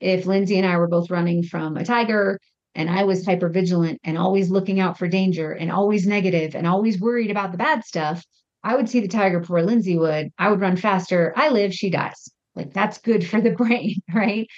if 0.00 0.26
Lindsey 0.26 0.58
and 0.58 0.66
I 0.66 0.76
were 0.76 0.88
both 0.88 1.10
running 1.10 1.42
from 1.42 1.76
a 1.76 1.84
tiger 1.84 2.38
and 2.74 2.90
I 2.90 3.04
was 3.04 3.24
hyper 3.24 3.48
vigilant 3.48 4.00
and 4.04 4.18
always 4.18 4.50
looking 4.50 4.80
out 4.80 4.98
for 4.98 5.08
danger 5.08 5.52
and 5.52 5.70
always 5.70 6.06
negative 6.06 6.54
and 6.54 6.66
always 6.66 7.00
worried 7.00 7.30
about 7.30 7.52
the 7.52 7.58
bad 7.58 7.84
stuff, 7.84 8.24
I 8.62 8.76
would 8.76 8.88
see 8.88 9.00
the 9.00 9.08
tiger 9.08 9.40
before 9.40 9.62
Lindsey 9.62 9.96
would. 9.96 10.30
I 10.38 10.50
would 10.50 10.60
run 10.60 10.76
faster. 10.76 11.32
I 11.36 11.48
live, 11.48 11.72
she 11.72 11.88
dies. 11.88 12.28
Like 12.54 12.72
that's 12.72 12.98
good 12.98 13.26
for 13.26 13.40
the 13.40 13.50
brain, 13.56 14.02
right? 14.12 14.48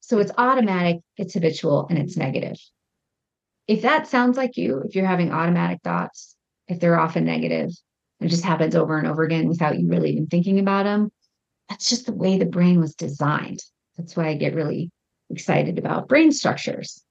So 0.00 0.18
it's 0.18 0.32
automatic, 0.36 0.96
it's 1.16 1.34
habitual, 1.34 1.86
and 1.88 1.98
it's 1.98 2.16
negative. 2.16 2.56
If 3.68 3.82
that 3.82 4.08
sounds 4.08 4.36
like 4.36 4.56
you, 4.56 4.82
if 4.84 4.96
you're 4.96 5.06
having 5.06 5.30
automatic 5.30 5.80
thoughts, 5.84 6.34
if 6.66 6.80
they're 6.80 6.98
often 6.98 7.24
negative, 7.24 7.70
it 8.20 8.28
just 8.28 8.44
happens 8.44 8.74
over 8.74 8.98
and 8.98 9.06
over 9.06 9.22
again 9.22 9.48
without 9.48 9.78
you 9.78 9.88
really 9.88 10.10
even 10.10 10.26
thinking 10.26 10.58
about 10.58 10.84
them, 10.84 11.10
that's 11.68 11.88
just 11.88 12.06
the 12.06 12.12
way 12.12 12.38
the 12.38 12.46
brain 12.46 12.80
was 12.80 12.94
designed. 12.94 13.60
That's 13.96 14.16
why 14.16 14.28
I 14.28 14.34
get 14.34 14.54
really 14.54 14.90
excited 15.30 15.78
about 15.78 16.08
brain 16.08 16.32
structures 16.32 17.02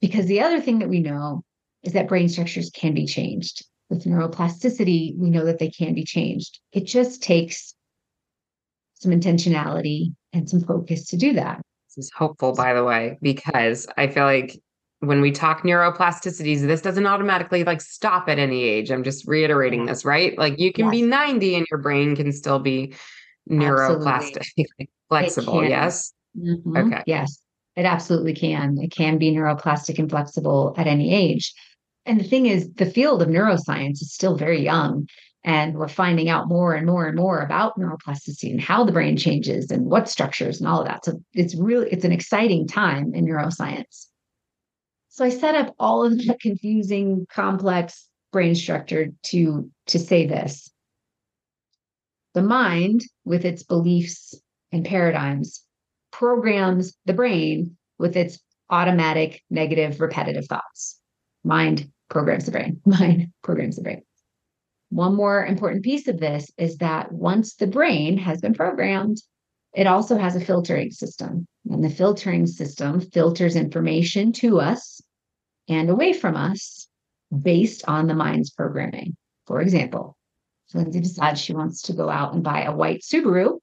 because 0.00 0.26
the 0.26 0.40
other 0.40 0.60
thing 0.60 0.78
that 0.80 0.88
we 0.88 1.00
know 1.00 1.42
is 1.82 1.92
that 1.92 2.08
brain 2.08 2.28
structures 2.28 2.70
can 2.70 2.94
be 2.94 3.06
changed. 3.06 3.64
With 3.88 4.04
neuroplasticity, 4.04 5.16
we 5.18 5.30
know 5.30 5.44
that 5.44 5.58
they 5.58 5.70
can 5.70 5.94
be 5.94 6.04
changed. 6.04 6.60
It 6.72 6.84
just 6.84 7.22
takes 7.22 7.74
some 8.94 9.10
intentionality 9.10 10.14
and 10.32 10.48
some 10.48 10.60
focus 10.60 11.06
to 11.06 11.16
do 11.16 11.32
that. 11.34 11.60
This 11.88 12.06
is 12.06 12.12
hopeful, 12.14 12.54
by 12.54 12.72
the 12.72 12.84
way, 12.84 13.18
because 13.20 13.88
I 13.96 14.06
feel 14.06 14.24
like 14.24 14.60
when 15.00 15.22
we 15.22 15.32
talk 15.32 15.62
neuroplasticities, 15.62 16.60
this 16.60 16.82
doesn't 16.82 17.06
automatically 17.06 17.64
like 17.64 17.80
stop 17.80 18.28
at 18.28 18.38
any 18.38 18.64
age. 18.64 18.90
I'm 18.90 19.02
just 19.02 19.26
reiterating 19.26 19.86
this, 19.86 20.04
right? 20.04 20.36
Like 20.36 20.58
you 20.58 20.72
can 20.72 20.86
yes. 20.86 20.92
be 20.92 21.02
90 21.02 21.54
and 21.56 21.66
your 21.70 21.80
brain 21.80 22.14
can 22.14 22.32
still 22.32 22.58
be 22.58 22.94
neuroplastic, 23.50 24.46
flexible. 25.08 25.64
Yes. 25.64 26.12
Mm-hmm. 26.38 26.76
Okay. 26.76 27.02
Yes. 27.06 27.40
It 27.76 27.86
absolutely 27.86 28.34
can. 28.34 28.78
It 28.78 28.90
can 28.90 29.16
be 29.16 29.32
neuroplastic 29.32 29.98
and 29.98 30.10
flexible 30.10 30.74
at 30.76 30.86
any 30.86 31.14
age. 31.14 31.54
And 32.04 32.20
the 32.20 32.24
thing 32.24 32.44
is, 32.46 32.70
the 32.74 32.86
field 32.86 33.22
of 33.22 33.28
neuroscience 33.28 34.02
is 34.02 34.12
still 34.12 34.36
very 34.36 34.62
young. 34.62 35.08
And 35.42 35.76
we're 35.76 35.88
finding 35.88 36.28
out 36.28 36.48
more 36.48 36.74
and 36.74 36.86
more 36.86 37.06
and 37.06 37.16
more 37.16 37.40
about 37.40 37.78
neuroplasticity 37.78 38.50
and 38.50 38.60
how 38.60 38.84
the 38.84 38.92
brain 38.92 39.16
changes 39.16 39.70
and 39.70 39.86
what 39.86 40.10
structures 40.10 40.60
and 40.60 40.68
all 40.68 40.80
of 40.80 40.86
that. 40.86 41.06
So 41.06 41.22
it's 41.32 41.54
really, 41.54 41.88
it's 41.90 42.04
an 42.04 42.12
exciting 42.12 42.68
time 42.68 43.14
in 43.14 43.24
neuroscience. 43.24 44.09
So 45.20 45.26
I 45.26 45.28
set 45.28 45.54
up 45.54 45.74
all 45.78 46.02
of 46.02 46.16
the 46.16 46.34
confusing, 46.40 47.26
complex 47.30 48.08
brain 48.32 48.54
structure 48.54 49.08
to, 49.24 49.70
to 49.88 49.98
say 49.98 50.26
this. 50.26 50.70
The 52.32 52.40
mind, 52.40 53.02
with 53.26 53.44
its 53.44 53.62
beliefs 53.62 54.34
and 54.72 54.82
paradigms, 54.82 55.62
programs 56.10 56.96
the 57.04 57.12
brain 57.12 57.76
with 57.98 58.16
its 58.16 58.38
automatic 58.70 59.42
negative 59.50 60.00
repetitive 60.00 60.46
thoughts. 60.46 60.98
Mind 61.44 61.90
programs 62.08 62.46
the 62.46 62.52
brain. 62.52 62.80
Mind 62.86 63.30
programs 63.42 63.76
the 63.76 63.82
brain. 63.82 64.00
One 64.88 65.16
more 65.16 65.44
important 65.44 65.84
piece 65.84 66.08
of 66.08 66.18
this 66.18 66.50
is 66.56 66.78
that 66.78 67.12
once 67.12 67.56
the 67.56 67.66
brain 67.66 68.16
has 68.16 68.40
been 68.40 68.54
programmed, 68.54 69.18
it 69.74 69.86
also 69.86 70.16
has 70.16 70.34
a 70.34 70.40
filtering 70.40 70.92
system. 70.92 71.46
And 71.68 71.84
the 71.84 71.90
filtering 71.90 72.46
system 72.46 73.02
filters 73.02 73.54
information 73.54 74.32
to 74.32 74.60
us 74.60 75.02
and 75.68 75.90
away 75.90 76.12
from 76.12 76.36
us 76.36 76.88
based 77.36 77.84
on 77.88 78.06
the 78.06 78.14
mind's 78.14 78.50
programming. 78.50 79.16
For 79.46 79.60
example, 79.60 80.16
Lindsey 80.74 81.00
decides 81.00 81.40
she 81.40 81.52
wants 81.52 81.82
to 81.82 81.92
go 81.92 82.08
out 82.08 82.34
and 82.34 82.42
buy 82.42 82.62
a 82.62 82.74
white 82.74 83.02
Subaru. 83.02 83.58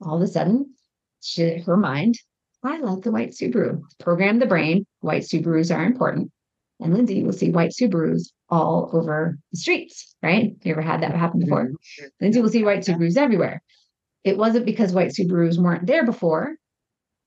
All 0.00 0.16
of 0.16 0.22
a 0.22 0.26
sudden, 0.26 0.74
she, 1.20 1.58
her 1.58 1.76
mind, 1.76 2.16
I 2.62 2.78
like 2.78 3.02
the 3.02 3.10
white 3.10 3.30
Subaru. 3.30 3.82
Program 3.98 4.38
the 4.38 4.46
brain. 4.46 4.86
White 5.00 5.22
Subarus 5.22 5.74
are 5.74 5.84
important. 5.84 6.30
And 6.80 6.94
Lindsey 6.94 7.24
will 7.24 7.32
see 7.32 7.50
white 7.50 7.70
Subarus 7.70 8.30
all 8.48 8.90
over 8.92 9.38
the 9.50 9.58
streets, 9.58 10.14
right? 10.22 10.56
You 10.62 10.72
ever 10.72 10.82
had 10.82 11.02
that 11.02 11.14
happen 11.14 11.40
before? 11.40 11.66
Mm-hmm. 11.66 12.06
Lindsey 12.20 12.40
will 12.40 12.48
see 12.48 12.64
white 12.64 12.80
Subarus 12.80 13.16
everywhere. 13.16 13.62
It 14.24 14.36
wasn't 14.36 14.66
because 14.66 14.92
white 14.92 15.10
Subarus 15.10 15.58
weren't 15.58 15.86
there 15.86 16.04
before, 16.04 16.56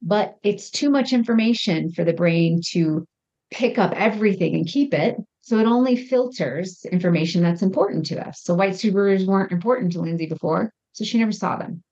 but 0.01 0.37
it's 0.43 0.69
too 0.69 0.89
much 0.89 1.13
information 1.13 1.91
for 1.91 2.03
the 2.03 2.13
brain 2.13 2.61
to 2.71 3.05
pick 3.51 3.77
up 3.77 3.93
everything 3.95 4.55
and 4.55 4.67
keep 4.67 4.93
it. 4.93 5.17
So 5.41 5.57
it 5.57 5.65
only 5.65 5.95
filters 5.95 6.85
information 6.85 7.41
that's 7.41 7.61
important 7.61 8.05
to 8.07 8.27
us. 8.27 8.41
So 8.43 8.53
white 8.53 8.73
Subarus 8.73 9.25
weren't 9.25 9.51
important 9.51 9.91
to 9.93 10.01
Lindsey 10.01 10.27
before, 10.27 10.71
so 10.93 11.03
she 11.03 11.17
never 11.17 11.31
saw 11.31 11.57
them 11.57 11.83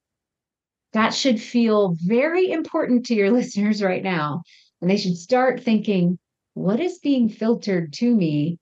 that 0.94 1.14
should 1.14 1.40
feel 1.40 1.96
very 2.00 2.50
important 2.50 3.06
to 3.08 3.16
your 3.16 3.32
listeners 3.40 3.84
right 3.84 4.04
now. 4.04 4.44
And 4.82 4.90
they 4.90 4.98
should 4.98 5.18
start 5.18 5.62
thinking, 5.62 6.18
what 6.54 6.80
is 6.80 7.00
being 7.00 7.30
filtered 7.30 7.94
to 7.94 8.16
me 8.16 8.58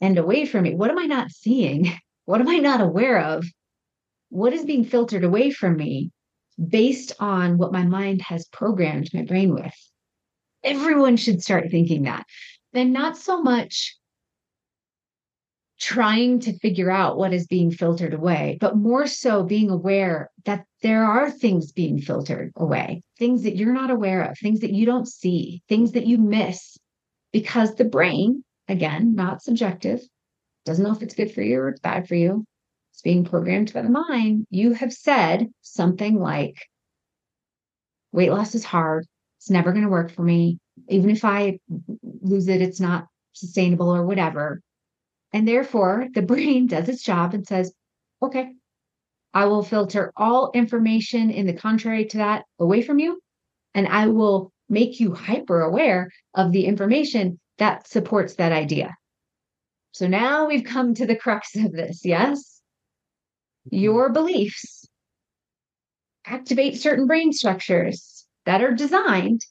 and 0.00 0.18
away 0.18 0.46
from 0.46 0.62
me? 0.62 0.74
What 0.74 0.90
am 0.90 0.98
I 0.98 1.06
not 1.06 1.30
seeing? 1.30 1.90
What 2.26 2.40
am 2.40 2.48
I 2.48 2.56
not 2.56 2.80
aware 2.80 3.20
of? 3.20 3.44
What 4.30 4.52
is 4.52 4.64
being 4.64 4.84
filtered 4.84 5.22
away 5.22 5.52
from 5.52 5.76
me 5.76 6.10
based 6.58 7.12
on 7.20 7.56
what 7.56 7.70
my 7.70 7.84
mind 7.84 8.20
has 8.22 8.48
programmed 8.48 9.10
my 9.14 9.22
brain 9.22 9.54
with? 9.54 9.72
Everyone 10.66 11.16
should 11.16 11.42
start 11.42 11.70
thinking 11.70 12.02
that. 12.02 12.26
And 12.74 12.92
not 12.92 13.16
so 13.16 13.40
much 13.40 13.96
trying 15.78 16.40
to 16.40 16.58
figure 16.58 16.90
out 16.90 17.16
what 17.16 17.32
is 17.32 17.46
being 17.46 17.70
filtered 17.70 18.12
away, 18.12 18.58
but 18.60 18.76
more 18.76 19.06
so 19.06 19.42
being 19.42 19.70
aware 19.70 20.30
that 20.44 20.64
there 20.82 21.04
are 21.04 21.30
things 21.30 21.72
being 21.72 22.00
filtered 22.00 22.52
away, 22.56 23.02
things 23.18 23.42
that 23.42 23.56
you're 23.56 23.72
not 23.72 23.90
aware 23.90 24.22
of, 24.22 24.36
things 24.38 24.60
that 24.60 24.72
you 24.72 24.86
don't 24.86 25.08
see, 25.08 25.62
things 25.68 25.92
that 25.92 26.06
you 26.06 26.18
miss, 26.18 26.76
because 27.32 27.74
the 27.74 27.84
brain, 27.84 28.42
again, 28.68 29.14
not 29.14 29.42
subjective, 29.42 30.00
doesn't 30.64 30.84
know 30.84 30.92
if 30.92 31.02
it's 31.02 31.14
good 31.14 31.32
for 31.32 31.42
you 31.42 31.60
or 31.60 31.68
it's 31.68 31.80
bad 31.80 32.08
for 32.08 32.14
you. 32.14 32.44
It's 32.92 33.02
being 33.02 33.24
programmed 33.24 33.72
by 33.72 33.82
the 33.82 33.90
mind. 33.90 34.46
You 34.50 34.72
have 34.72 34.92
said 34.92 35.48
something 35.60 36.18
like, 36.18 36.56
weight 38.12 38.30
loss 38.30 38.54
is 38.54 38.64
hard. 38.64 39.06
It's 39.46 39.50
never 39.50 39.72
going 39.72 39.84
to 39.84 39.90
work 39.90 40.10
for 40.12 40.22
me. 40.22 40.58
Even 40.88 41.08
if 41.08 41.24
I 41.24 41.60
lose 42.02 42.48
it, 42.48 42.60
it's 42.60 42.80
not 42.80 43.06
sustainable 43.32 43.94
or 43.94 44.04
whatever 44.04 44.60
and 45.36 45.46
therefore, 45.46 46.08
the 46.14 46.22
brain 46.32 46.66
does 46.66 46.88
its 46.88 47.02
job 47.02 47.34
and 47.34 47.46
says, 47.46 47.72
okay, 48.22 48.54
I 49.34 49.44
will 49.44 49.62
filter 49.62 50.10
all 50.16 50.50
information 50.54 51.30
in 51.30 51.46
the 51.46 51.52
contrary 51.52 52.06
to 52.06 52.18
that 52.18 52.44
away 52.58 52.80
from 52.80 52.98
you. 52.98 53.20
And 53.74 53.86
I 53.86 54.06
will 54.06 54.50
make 54.70 54.98
you 54.98 55.12
hyper 55.12 55.60
aware 55.60 56.10
of 56.34 56.52
the 56.52 56.64
information 56.64 57.38
that 57.58 57.86
supports 57.86 58.36
that 58.36 58.52
idea. 58.52 58.96
So 59.92 60.06
now 60.06 60.46
we've 60.46 60.64
come 60.64 60.94
to 60.94 61.06
the 61.06 61.16
crux 61.16 61.54
of 61.54 61.72
this. 61.72 62.00
Yes. 62.02 62.62
Mm-hmm. 63.68 63.76
Your 63.76 64.10
beliefs 64.10 64.88
activate 66.24 66.80
certain 66.80 67.06
brain 67.06 67.32
structures 67.32 68.15
that 68.46 68.62
are 68.62 68.72
designed 68.72 69.42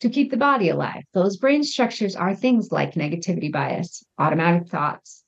to 0.00 0.08
keep 0.08 0.30
the 0.30 0.36
body 0.36 0.68
alive. 0.68 1.02
Those 1.14 1.36
brain 1.36 1.64
structures 1.64 2.14
are 2.14 2.34
things 2.34 2.70
like 2.70 2.94
negativity 2.94 3.50
bias, 3.50 4.04
automatic 4.18 4.68
thoughts, 4.68 5.24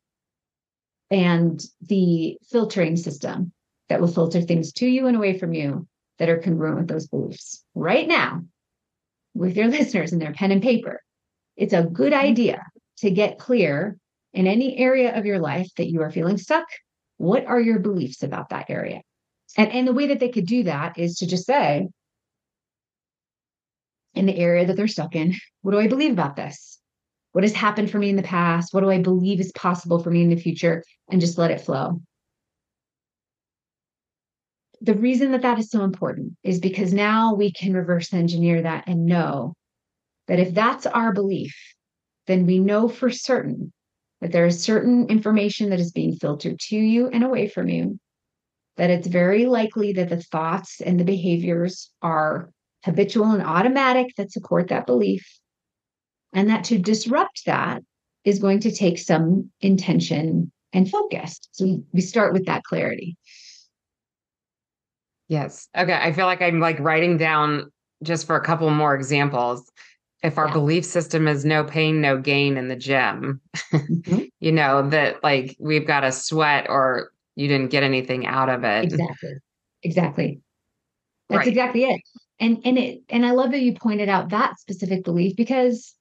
and 1.11 1.61
the 1.81 2.39
filtering 2.51 2.97
system 2.97 3.53
that 3.89 4.01
will 4.01 4.09
filter 4.09 4.41
things 4.41 4.73
to 4.75 4.87
you 4.87 5.07
and 5.07 5.17
away 5.17 5.39
from 5.39 5.53
you 5.53 5.89
that 6.19 6.29
are 6.29 6.39
congruent 6.39 6.77
with 6.77 6.89
those 6.89 7.09
beliefs. 7.09 7.65
Right 7.75 8.07
now, 8.07 8.45
with 9.35 9.57
your 9.57 9.69
listeners 9.69 10.13
and 10.13 10.23
their 10.23 10.33
pen 10.33 10.53
and 10.53 10.63
paper, 10.63 11.03
it's 11.57 11.73
a 11.73 11.83
good 11.83 12.13
mm-hmm. 12.13 12.27
idea 12.27 12.63
to 12.99 13.11
get 13.11 13.39
clear 13.39 13.97
in 14.33 14.47
any 14.47 14.77
area 14.79 15.17
of 15.17 15.27
your 15.27 15.41
life 15.41 15.69
that 15.77 15.91
you 15.91 16.03
are 16.03 16.11
feeling 16.11 16.39
stuck. 16.39 16.67
What 17.17 17.47
are 17.47 17.61
your 17.61 17.81
beliefs 17.81 18.23
about 18.23 18.51
that 18.51 18.71
area? 18.71 19.03
And, 19.57 19.71
and 19.73 19.89
the 19.89 19.93
way 19.93 20.07
that 20.09 20.21
they 20.21 20.29
could 20.29 20.47
do 20.47 20.63
that 20.65 20.97
is 20.97 21.17
to 21.19 21.27
just 21.27 21.47
say, 21.47 21.89
in 24.15 24.27
the 24.27 24.37
area 24.37 24.67
that 24.67 24.77
they're 24.77 24.89
stuck 24.89 25.15
in, 25.15 25.35
what 25.63 25.73
do 25.73 25.79
I 25.79 25.87
believe 25.87 26.13
about 26.13 26.37
this? 26.37 26.79
What 27.33 27.45
has 27.45 27.53
happened 27.53 27.91
for 27.91 27.99
me 27.99 28.11
in 28.11 28.17
the 28.17 28.23
past? 28.23 28.75
What 28.75 28.81
do 28.81 28.91
I 28.91 28.99
believe 28.99 29.41
is 29.41 29.53
possible 29.53 30.03
for 30.03 30.11
me 30.11 30.23
in 30.23 30.31
the 30.31 30.37
future? 30.37 30.83
And 31.11 31.21
just 31.21 31.39
let 31.39 31.51
it 31.51 31.61
flow. 31.61 32.01
The 34.81 34.95
reason 34.95 35.33
that 35.33 35.43
that 35.43 35.59
is 35.59 35.71
so 35.71 35.85
important 35.85 36.37
is 36.43 36.59
because 36.59 36.93
now 36.93 37.35
we 37.35 37.53
can 37.53 37.75
reverse 37.75 38.13
engineer 38.13 38.63
that 38.63 38.85
and 38.87 39.07
know 39.07 39.55
that 40.27 40.41
if 40.41 40.55
that's 40.55 40.87
our 40.87 41.13
belief, 41.13 41.55
then 42.27 42.47
we 42.47 42.59
know 42.59 42.89
for 42.89 43.11
certain 43.11 43.73
that 44.21 44.33
there 44.33 44.47
is 44.47 44.63
certain 44.63 45.07
information 45.09 45.71
that 45.71 45.81
is 45.81 45.93
being 45.93 46.15
filtered 46.17 46.59
to 46.59 46.77
you 46.77 47.09
and 47.09 47.25
away 47.25 47.49
from 47.49 47.69
you 47.69 47.99
that 48.77 48.91
it's 48.91 49.07
very 49.07 49.45
likely 49.45 49.93
that 49.93 50.09
the 50.09 50.23
thoughts 50.23 50.81
and 50.81 50.99
the 50.99 51.05
behaviors 51.05 51.91
are 52.01 52.51
habitual 52.85 53.31
and 53.31 53.43
automatic 53.43 54.15
that 54.17 54.33
support 54.33 54.69
that 54.69 54.87
belief. 54.87 55.27
And 56.33 56.49
that 56.49 56.65
to 56.65 56.79
disrupt 56.79 57.43
that 57.47 57.83
is 58.25 58.39
going 58.39 58.61
to 58.61 58.71
take 58.71 58.99
some 58.99 59.51
intention 59.61 60.53
and 60.73 60.89
focus. 60.89 61.41
So 61.53 61.83
we 61.93 62.01
start 62.01 62.33
with 62.33 62.47
that 62.47 62.63
clarity. 62.65 63.17
Yes. 65.29 65.69
Okay. 65.77 65.93
I 65.93 66.13
feel 66.13 66.27
like 66.27 66.43
I'm 66.43 66.61
like 66.61 66.79
writing 66.81 67.17
down 67.17 67.71
just 68.03 68.27
for 68.27 68.37
a 68.37 68.45
couple 68.45 68.71
more 68.71 68.95
examples. 68.95 69.71
If 70.23 70.37
our 70.39 70.49
yeah. 70.49 70.53
belief 70.53 70.85
system 70.85 71.27
is 71.27 71.45
no 71.45 71.65
pain, 71.65 72.01
no 72.01 72.19
gain 72.19 72.57
in 72.57 72.69
the 72.69 72.77
gym, 72.77 73.41
mm-hmm. 73.73 74.19
you 74.41 74.53
know, 74.53 74.89
that 74.91 75.23
like 75.23 75.57
we've 75.59 75.87
got 75.87 76.01
to 76.01 76.13
sweat 76.13 76.67
or 76.69 77.11
you 77.37 77.49
didn't 77.49 77.71
get 77.71 77.83
anything 77.83 78.27
out 78.27 78.51
of 78.51 78.65
it. 78.65 78.85
Exactly. 78.85 79.31
Exactly. 79.83 80.41
That's 81.29 81.39
right. 81.39 81.49
exactly 81.49 81.85
it. 81.85 82.01
And 82.41 82.63
and 82.65 82.79
it 82.79 83.03
and 83.09 83.25
I 83.25 83.33
love 83.33 83.53
that 83.53 83.61
you 83.61 83.75
pointed 83.75 84.09
out 84.09 84.31
that 84.31 84.59
specific 84.59 85.05
belief 85.05 85.37
because 85.37 85.95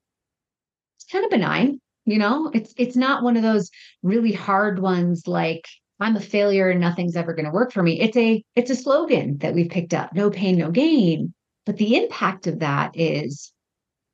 it's 0.98 1.12
kind 1.12 1.26
of 1.26 1.32
benign, 1.32 1.80
you 2.06 2.18
know? 2.18 2.50
It's 2.54 2.74
it's 2.78 2.96
not 2.96 3.24
one 3.24 3.38
of 3.38 3.44
those 3.44 3.70
really 4.02 4.32
hard 4.32 4.80
ones 4.80 5.28
like 5.28 5.66
I'm 6.00 6.16
a 6.16 6.22
failure 6.22 6.70
and 6.70 6.80
nothing's 6.80 7.18
ever 7.18 7.34
going 7.34 7.46
to 7.46 7.52
work 7.52 7.74
for 7.74 7.84
me. 7.84 8.00
It's 8.00 8.18
a 8.18 8.44
it's 8.56 8.72
a 8.72 8.76
slogan 8.76 9.38
that 9.40 9.54
we've 9.54 9.70
picked 9.70 9.94
up. 9.94 10.14
No 10.14 10.30
pain, 10.30 10.58
no 10.58 10.72
gain. 10.72 11.34
But 11.66 11.78
the 11.78 11.98
impact 11.98 12.48
of 12.48 12.60
that 12.60 12.92
is 12.96 13.52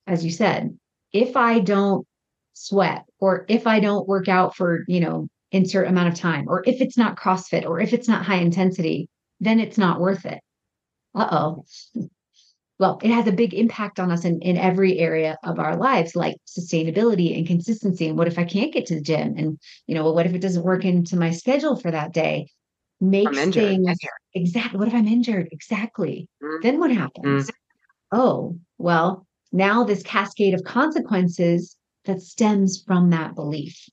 as 0.08 0.25
you 0.25 0.32
said, 0.32 0.77
if 1.13 1.38
I 1.38 1.60
don't 1.60 2.05
sweat 2.53 3.05
or 3.20 3.46
if 3.50 3.67
I 3.67 3.79
don't 3.79 4.08
work 4.08 4.27
out 4.27 4.55
for, 4.55 4.84
you 4.88 5.00
know, 5.00 5.27
insert 5.51 5.88
amount 5.88 6.10
of 6.10 6.15
time, 6.15 6.46
or 6.48 6.63
if 6.65 6.82
it's 6.82 6.98
not 6.98 7.17
CrossFit, 7.17 7.65
or 7.65 7.79
if 7.79 7.94
it's 7.94 8.07
not 8.07 8.25
high 8.25 8.38
intensity, 8.38 9.09
then 9.40 9.59
it's 9.59 9.77
not 9.77 10.00
worth 10.00 10.25
it. 10.25 10.40
Uh 11.14 11.27
oh. 11.31 11.66
Well, 12.77 13.00
it 13.03 13.11
has 13.11 13.25
a 13.27 13.31
big 13.31 13.53
impact 13.53 14.00
on 14.00 14.11
us 14.11 14.25
in, 14.25 14.42
in 14.42 14.57
every 14.57 15.00
area 15.00 15.38
of 15.44 15.59
our 15.59 15.77
lives, 15.77 16.16
like 16.16 16.35
sustainability 16.46 17.38
and 17.38 17.48
consistency. 17.48 18.07
And 18.07 18.18
what 18.18 18.27
if 18.27 18.38
I 18.38 18.44
can't 18.44 18.74
get 18.74 18.85
to 18.88 18.96
the 18.96 19.01
gym? 19.01 19.35
And, 19.38 19.57
you 19.88 19.96
know, 19.96 20.03
well, 20.03 20.16
what 20.16 20.25
if 20.25 20.33
it 20.33 20.42
doesn't 20.42 20.64
work 20.64 20.83
into 20.83 21.16
my 21.16 21.31
schedule 21.31 21.77
for 21.77 21.92
that 21.92 22.14
day? 22.14 22.50
Makes 23.00 23.38
things 23.46 23.98
exactly. 24.33 24.79
What 24.79 24.88
if 24.88 24.94
I'm 24.94 25.07
injured? 25.07 25.50
Exactly. 25.51 26.27
Mm-hmm. 26.44 26.61
Then 26.64 26.79
what 26.79 26.92
happens? 26.92 27.48
Mm-hmm. 27.48 28.20
Oh, 28.20 28.57
well, 28.77 29.25
now 29.51 29.83
this 29.83 30.03
cascade 30.03 30.53
of 30.53 30.64
consequences 30.64 31.77
that 32.05 32.22
stems 32.22 32.83
from 32.85 33.09
that 33.11 33.35
belief. 33.35 33.88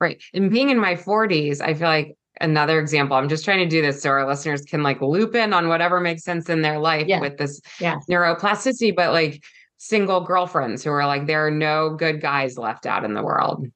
Right. 0.00 0.22
And 0.34 0.50
being 0.50 0.70
in 0.70 0.78
my 0.78 0.94
40s, 0.94 1.60
I 1.60 1.74
feel 1.74 1.88
like 1.88 2.16
another 2.40 2.78
example. 2.78 3.16
I'm 3.16 3.28
just 3.28 3.44
trying 3.44 3.58
to 3.58 3.68
do 3.68 3.82
this 3.82 4.02
so 4.02 4.10
our 4.10 4.26
listeners 4.26 4.62
can 4.62 4.82
like 4.82 5.00
loop 5.00 5.34
in 5.34 5.52
on 5.52 5.68
whatever 5.68 6.00
makes 6.00 6.24
sense 6.24 6.48
in 6.48 6.62
their 6.62 6.78
life 6.78 7.06
yeah. 7.06 7.20
with 7.20 7.38
this 7.38 7.60
yeah. 7.80 7.96
neuroplasticity, 8.10 8.94
but 8.94 9.12
like 9.12 9.44
single 9.78 10.20
girlfriends 10.20 10.82
who 10.82 10.90
are 10.90 11.06
like, 11.06 11.26
there 11.26 11.46
are 11.46 11.50
no 11.50 11.94
good 11.94 12.20
guys 12.20 12.58
left 12.58 12.86
out 12.86 13.04
in 13.04 13.14
the 13.14 13.22
world. 13.22 13.66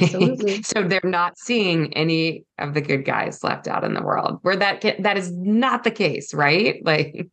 Absolutely. 0.00 0.62
so 0.62 0.82
they're 0.82 1.00
not 1.04 1.38
seeing 1.38 1.92
any 1.94 2.44
of 2.58 2.74
the 2.74 2.80
good 2.80 3.04
guys 3.04 3.42
left 3.42 3.68
out 3.68 3.84
in 3.84 3.94
the 3.94 4.02
world 4.02 4.38
where 4.42 4.56
that 4.56 4.82
that 4.98 5.16
is 5.16 5.32
not 5.32 5.84
the 5.84 5.90
case, 5.90 6.34
right? 6.34 6.82
Like 6.90 7.28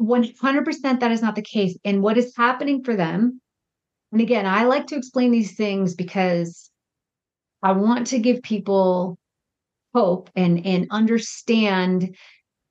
100% 0.00 1.00
that 1.00 1.12
is 1.12 1.20
not 1.20 1.34
the 1.34 1.42
case. 1.42 1.76
And 1.84 2.02
what 2.02 2.16
is 2.16 2.34
happening 2.34 2.82
for 2.82 2.96
them? 2.96 3.40
And 4.12 4.20
again, 4.22 4.46
I 4.46 4.64
like 4.64 4.86
to 4.86 4.96
explain 4.96 5.30
these 5.30 5.56
things 5.56 5.94
because 5.94 6.70
I 7.62 7.72
want 7.72 8.06
to 8.08 8.18
give 8.18 8.42
people 8.42 9.18
hope 9.94 10.30
and 10.36 10.66
and 10.66 10.86
understand 10.90 12.16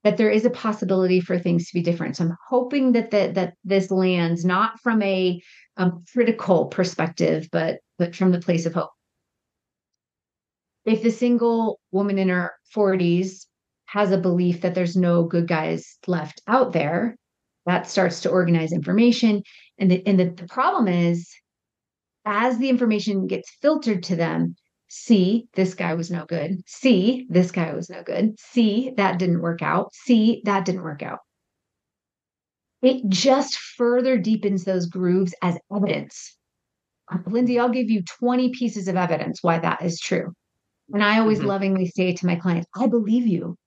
that 0.04 0.18
there 0.18 0.30
is 0.30 0.44
a 0.46 0.50
possibility 0.50 1.22
for 1.22 1.40
things 1.40 1.68
to 1.68 1.74
be 1.74 1.82
different. 1.82 2.18
So 2.18 2.26
I'm 2.26 2.38
hoping 2.50 2.92
that 2.92 3.12
that 3.12 3.36
that 3.36 3.54
this 3.64 3.90
lands 3.90 4.44
not 4.44 4.80
from 4.82 5.02
a, 5.02 5.42
a 5.78 5.92
critical 6.12 6.66
perspective, 6.66 7.48
but 7.52 7.78
but 7.98 8.16
from 8.16 8.32
the 8.32 8.40
place 8.40 8.66
of 8.66 8.74
hope. 8.74 8.92
If 10.86 11.02
the 11.02 11.12
single 11.12 11.80
woman 11.92 12.18
in 12.18 12.30
her 12.30 12.52
40s 12.76 13.46
has 13.86 14.12
a 14.12 14.18
belief 14.18 14.62
that 14.62 14.76
there's 14.76 14.98
no 14.98 15.24
good 15.24 15.48
guys 15.48 15.98
left 16.08 16.42
out 16.48 16.74
there, 16.74 17.16
that 17.66 17.88
starts 17.88 18.22
to 18.22 18.30
organize 18.30 18.74
information. 18.74 19.44
And 19.78 19.90
the, 19.90 20.06
and 20.06 20.20
the, 20.20 20.34
the 20.36 20.48
problem 20.48 20.88
is, 20.88 21.30
as 22.26 22.58
the 22.58 22.70
information 22.70 23.28
gets 23.28 23.50
filtered 23.62 24.04
to 24.04 24.16
them, 24.16 24.56
C, 24.96 25.48
this 25.56 25.74
guy 25.74 25.96
was 25.96 26.12
no 26.12 26.24
good. 26.26 26.62
C, 26.68 27.26
this 27.28 27.50
guy 27.50 27.74
was 27.74 27.90
no 27.90 28.04
good. 28.04 28.40
C, 28.40 28.94
that 28.96 29.18
didn't 29.18 29.42
work 29.42 29.64
out. 29.64 29.92
C, 29.92 30.44
that 30.46 30.66
didn't 30.66 30.84
work 30.84 31.02
out. 31.02 31.18
It 32.84 33.02
just 33.10 33.58
further 33.58 34.20
deepens 34.20 34.66
those 34.66 34.86
grooves 34.86 35.34
as 35.42 35.58
evidence. 35.76 36.38
Lindsey, 37.26 37.60
I'll 37.60 37.70
give 37.70 37.90
you 37.90 38.04
20 38.20 38.50
pieces 38.50 38.88
of 38.88 38.96
evidence 38.96 39.42
why 39.42 39.58
that 39.58 39.82
is 39.82 40.00
true. 40.00 40.32
And 40.94 41.04
I 41.04 41.18
always 41.18 41.40
mm-hmm. 41.40 41.48
lovingly 41.48 41.88
say 41.88 42.14
to 42.14 42.26
my 42.28 42.36
clients, 42.36 42.68
I 42.76 42.86
believe 42.86 43.26
you. 43.26 43.58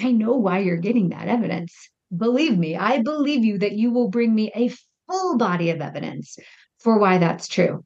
I 0.00 0.12
know 0.12 0.36
why 0.36 0.60
you're 0.60 0.76
getting 0.76 1.08
that 1.08 1.26
evidence. 1.26 1.74
Believe 2.16 2.56
me, 2.56 2.76
I 2.76 3.02
believe 3.02 3.44
you 3.44 3.58
that 3.58 3.72
you 3.72 3.90
will 3.90 4.08
bring 4.08 4.32
me 4.32 4.52
a 4.54 4.72
full 5.08 5.36
body 5.36 5.70
of 5.70 5.80
evidence 5.80 6.38
for 6.78 6.96
why 6.96 7.18
that's 7.18 7.48
true 7.48 7.84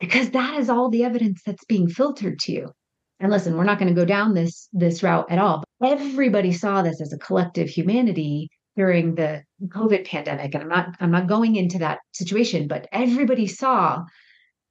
because 0.00 0.30
that 0.30 0.58
is 0.58 0.68
all 0.68 0.90
the 0.90 1.04
evidence 1.04 1.42
that's 1.44 1.64
being 1.66 1.88
filtered 1.88 2.38
to 2.40 2.52
you. 2.52 2.72
And 3.20 3.30
listen, 3.30 3.56
we're 3.56 3.64
not 3.64 3.78
going 3.78 3.94
to 3.94 4.00
go 4.00 4.06
down 4.06 4.34
this 4.34 4.68
this 4.72 5.02
route 5.02 5.30
at 5.30 5.38
all. 5.38 5.62
But 5.78 6.00
everybody 6.00 6.52
saw 6.52 6.82
this 6.82 7.00
as 7.00 7.12
a 7.12 7.18
collective 7.18 7.68
humanity 7.68 8.48
during 8.76 9.14
the 9.14 9.42
COVID 9.66 10.06
pandemic. 10.06 10.54
And 10.54 10.62
I'm 10.64 10.68
not 10.68 10.96
I'm 11.00 11.10
not 11.10 11.28
going 11.28 11.56
into 11.56 11.78
that 11.78 11.98
situation, 12.12 12.66
but 12.66 12.88
everybody 12.92 13.46
saw 13.46 14.04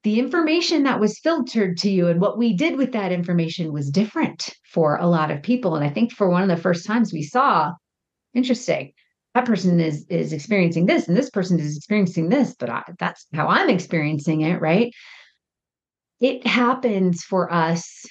the 0.04 0.20
information 0.20 0.84
that 0.84 1.00
was 1.00 1.20
filtered 1.20 1.78
to 1.78 1.90
you 1.90 2.08
and 2.08 2.22
what 2.22 2.38
we 2.38 2.54
did 2.54 2.78
with 2.78 2.94
that 2.94 3.12
information 3.12 3.74
was 3.74 3.92
different 3.92 4.50
for 4.72 4.96
a 4.96 5.08
lot 5.08 5.30
of 5.30 5.44
people. 5.44 5.76
And 5.76 5.84
I 5.84 5.90
think 5.90 6.14
for 6.14 6.30
one 6.30 6.42
of 6.42 6.48
the 6.48 6.62
first 6.62 6.86
times 6.86 7.12
we 7.12 7.22
saw, 7.22 7.74
interesting, 8.34 8.94
that 9.36 9.46
person 9.46 9.80
is 9.80 10.06
is 10.10 10.34
experiencing 10.34 10.88
this 10.88 11.08
and 11.08 11.16
this 11.16 11.30
person 11.30 11.60
is 11.60 11.78
experiencing 11.78 12.30
this, 12.30 12.56
but 12.58 12.70
I, 12.70 12.84
that's 12.98 13.28
how 13.34 13.48
I'm 13.48 13.70
experiencing 13.70 14.42
it, 14.42 14.60
right? 14.60 14.92
It 16.20 16.46
happens 16.46 17.24
for 17.24 17.52
us 17.52 18.06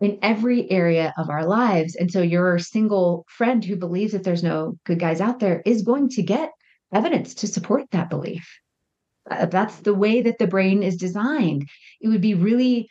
in 0.00 0.18
every 0.22 0.70
area 0.70 1.14
of 1.16 1.30
our 1.30 1.46
lives. 1.46 1.96
And 1.96 2.10
so 2.10 2.20
your 2.20 2.58
single 2.58 3.24
friend 3.28 3.64
who 3.64 3.76
believes 3.76 4.12
that 4.12 4.24
there's 4.24 4.42
no 4.42 4.76
good 4.84 4.98
guys 4.98 5.20
out 5.20 5.40
there 5.40 5.62
is 5.64 5.82
going 5.82 6.08
to 6.10 6.22
get 6.22 6.50
evidence 6.92 7.34
to 7.36 7.46
support 7.46 7.84
that 7.90 8.10
belief. 8.10 8.46
Uh, 9.30 9.46
that's 9.46 9.76
the 9.76 9.94
way 9.94 10.20
that 10.22 10.38
the 10.38 10.46
brain 10.46 10.82
is 10.82 10.96
designed. 10.96 11.66
It 12.00 12.08
would 12.08 12.20
be 12.20 12.34
really 12.34 12.88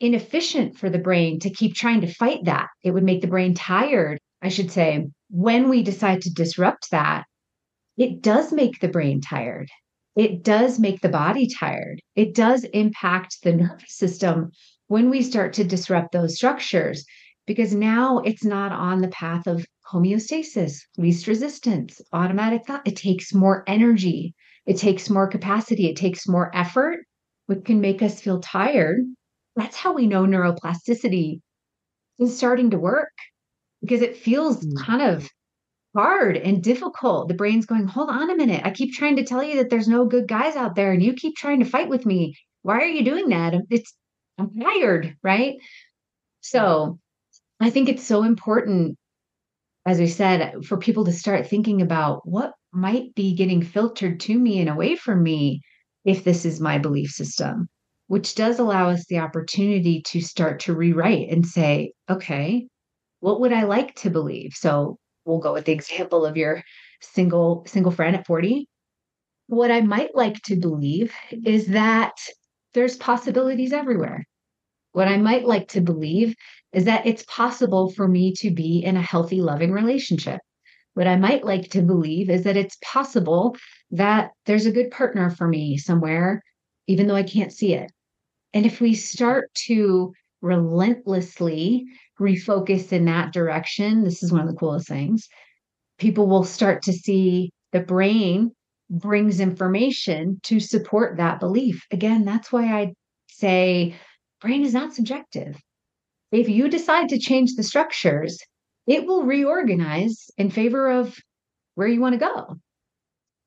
inefficient 0.00 0.76
for 0.78 0.90
the 0.90 0.98
brain 0.98 1.38
to 1.40 1.50
keep 1.50 1.74
trying 1.74 2.00
to 2.00 2.12
fight 2.12 2.44
that. 2.44 2.68
It 2.82 2.90
would 2.90 3.04
make 3.04 3.20
the 3.20 3.28
brain 3.28 3.54
tired, 3.54 4.18
I 4.42 4.48
should 4.48 4.70
say. 4.70 5.06
When 5.28 5.68
we 5.68 5.82
decide 5.82 6.22
to 6.22 6.32
disrupt 6.32 6.90
that, 6.90 7.24
it 7.96 8.22
does 8.22 8.52
make 8.52 8.80
the 8.80 8.88
brain 8.88 9.20
tired. 9.20 9.68
It 10.20 10.42
does 10.42 10.78
make 10.78 11.00
the 11.00 11.08
body 11.08 11.48
tired. 11.48 12.02
It 12.14 12.34
does 12.34 12.64
impact 12.74 13.42
the 13.42 13.54
nervous 13.54 13.96
system 13.96 14.50
when 14.86 15.08
we 15.08 15.22
start 15.22 15.54
to 15.54 15.64
disrupt 15.64 16.12
those 16.12 16.36
structures 16.36 17.06
because 17.46 17.74
now 17.74 18.18
it's 18.18 18.44
not 18.44 18.70
on 18.70 19.00
the 19.00 19.08
path 19.08 19.46
of 19.46 19.64
homeostasis, 19.90 20.74
least 20.98 21.26
resistance, 21.26 22.02
automatic 22.12 22.66
thought. 22.66 22.86
It 22.86 22.96
takes 22.96 23.32
more 23.32 23.64
energy, 23.66 24.34
it 24.66 24.76
takes 24.76 25.08
more 25.08 25.26
capacity, 25.26 25.88
it 25.88 25.96
takes 25.96 26.28
more 26.28 26.54
effort, 26.54 26.98
which 27.46 27.64
can 27.64 27.80
make 27.80 28.02
us 28.02 28.20
feel 28.20 28.40
tired. 28.40 28.98
That's 29.56 29.76
how 29.76 29.94
we 29.94 30.06
know 30.06 30.26
neuroplasticity 30.26 31.40
is 32.18 32.36
starting 32.36 32.68
to 32.72 32.78
work 32.78 33.14
because 33.80 34.02
it 34.02 34.18
feels 34.18 34.62
mm. 34.66 34.84
kind 34.84 35.00
of 35.00 35.30
hard 35.94 36.36
and 36.36 36.62
difficult. 36.62 37.28
The 37.28 37.34
brain's 37.34 37.66
going, 37.66 37.86
hold 37.86 38.10
on 38.10 38.30
a 38.30 38.36
minute. 38.36 38.62
I 38.64 38.70
keep 38.70 38.94
trying 38.94 39.16
to 39.16 39.24
tell 39.24 39.42
you 39.42 39.56
that 39.56 39.70
there's 39.70 39.88
no 39.88 40.04
good 40.04 40.28
guys 40.28 40.56
out 40.56 40.74
there 40.74 40.92
and 40.92 41.02
you 41.02 41.14
keep 41.14 41.36
trying 41.36 41.60
to 41.60 41.64
fight 41.64 41.88
with 41.88 42.06
me. 42.06 42.36
Why 42.62 42.78
are 42.78 42.86
you 42.86 43.04
doing 43.04 43.28
that? 43.30 43.54
It's 43.70 43.94
I'm 44.38 44.50
tired, 44.58 45.16
right? 45.22 45.56
So 46.40 46.98
I 47.60 47.70
think 47.70 47.88
it's 47.88 48.06
so 48.06 48.22
important, 48.22 48.96
as 49.84 49.98
we 49.98 50.06
said, 50.06 50.64
for 50.64 50.78
people 50.78 51.04
to 51.04 51.12
start 51.12 51.46
thinking 51.46 51.82
about 51.82 52.26
what 52.26 52.54
might 52.72 53.14
be 53.14 53.34
getting 53.34 53.62
filtered 53.62 54.20
to 54.20 54.38
me 54.38 54.60
and 54.60 54.68
away 54.68 54.96
from 54.96 55.22
me 55.22 55.60
if 56.04 56.24
this 56.24 56.44
is 56.44 56.60
my 56.60 56.78
belief 56.78 57.10
system, 57.10 57.68
which 58.06 58.34
does 58.34 58.58
allow 58.58 58.88
us 58.88 59.04
the 59.06 59.18
opportunity 59.18 60.02
to 60.02 60.20
start 60.20 60.60
to 60.60 60.74
rewrite 60.74 61.28
and 61.28 61.44
say, 61.44 61.92
okay, 62.08 62.66
what 63.20 63.40
would 63.40 63.52
I 63.52 63.64
like 63.64 63.94
to 63.96 64.10
believe? 64.10 64.52
So 64.54 64.98
we'll 65.30 65.40
go 65.40 65.52
with 65.52 65.64
the 65.64 65.72
example 65.72 66.26
of 66.26 66.36
your 66.36 66.62
single 67.00 67.64
single 67.66 67.92
friend 67.92 68.16
at 68.16 68.26
40 68.26 68.68
what 69.46 69.70
i 69.70 69.80
might 69.80 70.14
like 70.14 70.40
to 70.42 70.56
believe 70.56 71.12
is 71.44 71.66
that 71.68 72.12
there's 72.72 72.96
possibilities 72.96 73.72
everywhere. 73.72 74.24
What 74.92 75.08
i 75.08 75.16
might 75.16 75.44
like 75.44 75.68
to 75.68 75.80
believe 75.80 76.34
is 76.72 76.84
that 76.84 77.06
it's 77.06 77.24
possible 77.24 77.90
for 77.90 78.06
me 78.06 78.32
to 78.38 78.50
be 78.50 78.78
in 78.84 78.96
a 78.96 79.02
healthy 79.02 79.40
loving 79.40 79.72
relationship. 79.72 80.40
What 80.94 81.06
i 81.06 81.16
might 81.16 81.44
like 81.44 81.70
to 81.70 81.82
believe 81.82 82.30
is 82.30 82.44
that 82.44 82.56
it's 82.56 82.76
possible 82.82 83.56
that 83.90 84.30
there's 84.46 84.66
a 84.66 84.72
good 84.72 84.90
partner 84.90 85.30
for 85.30 85.48
me 85.48 85.76
somewhere 85.76 86.42
even 86.86 87.06
though 87.06 87.16
i 87.16 87.22
can't 87.22 87.52
see 87.52 87.74
it. 87.74 87.90
And 88.54 88.66
if 88.66 88.80
we 88.80 88.94
start 88.94 89.52
to 89.66 90.12
relentlessly 90.42 91.86
refocus 92.20 92.92
in 92.92 93.06
that 93.06 93.32
direction, 93.32 94.04
this 94.04 94.22
is 94.22 94.30
one 94.30 94.42
of 94.42 94.48
the 94.48 94.56
coolest 94.56 94.86
things. 94.86 95.28
People 95.98 96.28
will 96.28 96.44
start 96.44 96.82
to 96.82 96.92
see 96.92 97.50
the 97.72 97.80
brain 97.80 98.52
brings 98.90 99.40
information 99.40 100.40
to 100.42 100.60
support 100.60 101.16
that 101.16 101.40
belief. 101.40 101.84
Again, 101.90 102.24
that's 102.24 102.52
why 102.52 102.64
I 102.66 102.92
say 103.28 103.94
brain 104.40 104.64
is 104.64 104.74
not 104.74 104.94
subjective. 104.94 105.56
If 106.32 106.48
you 106.48 106.68
decide 106.68 107.08
to 107.08 107.18
change 107.18 107.54
the 107.54 107.62
structures, 107.62 108.38
it 108.86 109.06
will 109.06 109.24
reorganize 109.24 110.30
in 110.36 110.50
favor 110.50 110.90
of 110.90 111.16
where 111.74 111.88
you 111.88 112.00
want 112.00 112.14
to 112.14 112.26
go. 112.26 112.56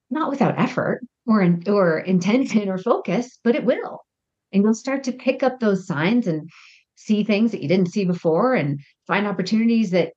Not 0.09 0.29
without 0.29 0.59
effort 0.59 1.01
or 1.25 1.41
in, 1.41 1.63
or 1.67 1.99
intention 1.99 2.69
or 2.69 2.77
focus, 2.77 3.39
but 3.43 3.55
it 3.55 3.65
will. 3.65 3.99
And 4.51 4.63
you'll 4.63 4.73
start 4.73 5.03
to 5.05 5.11
pick 5.11 5.43
up 5.43 5.59
those 5.59 5.87
signs 5.87 6.27
and 6.27 6.49
see 6.95 7.23
things 7.23 7.51
that 7.51 7.61
you 7.61 7.67
didn't 7.67 7.91
see 7.91 8.05
before 8.05 8.53
and 8.53 8.79
find 9.07 9.27
opportunities 9.27 9.91
that 9.91 10.13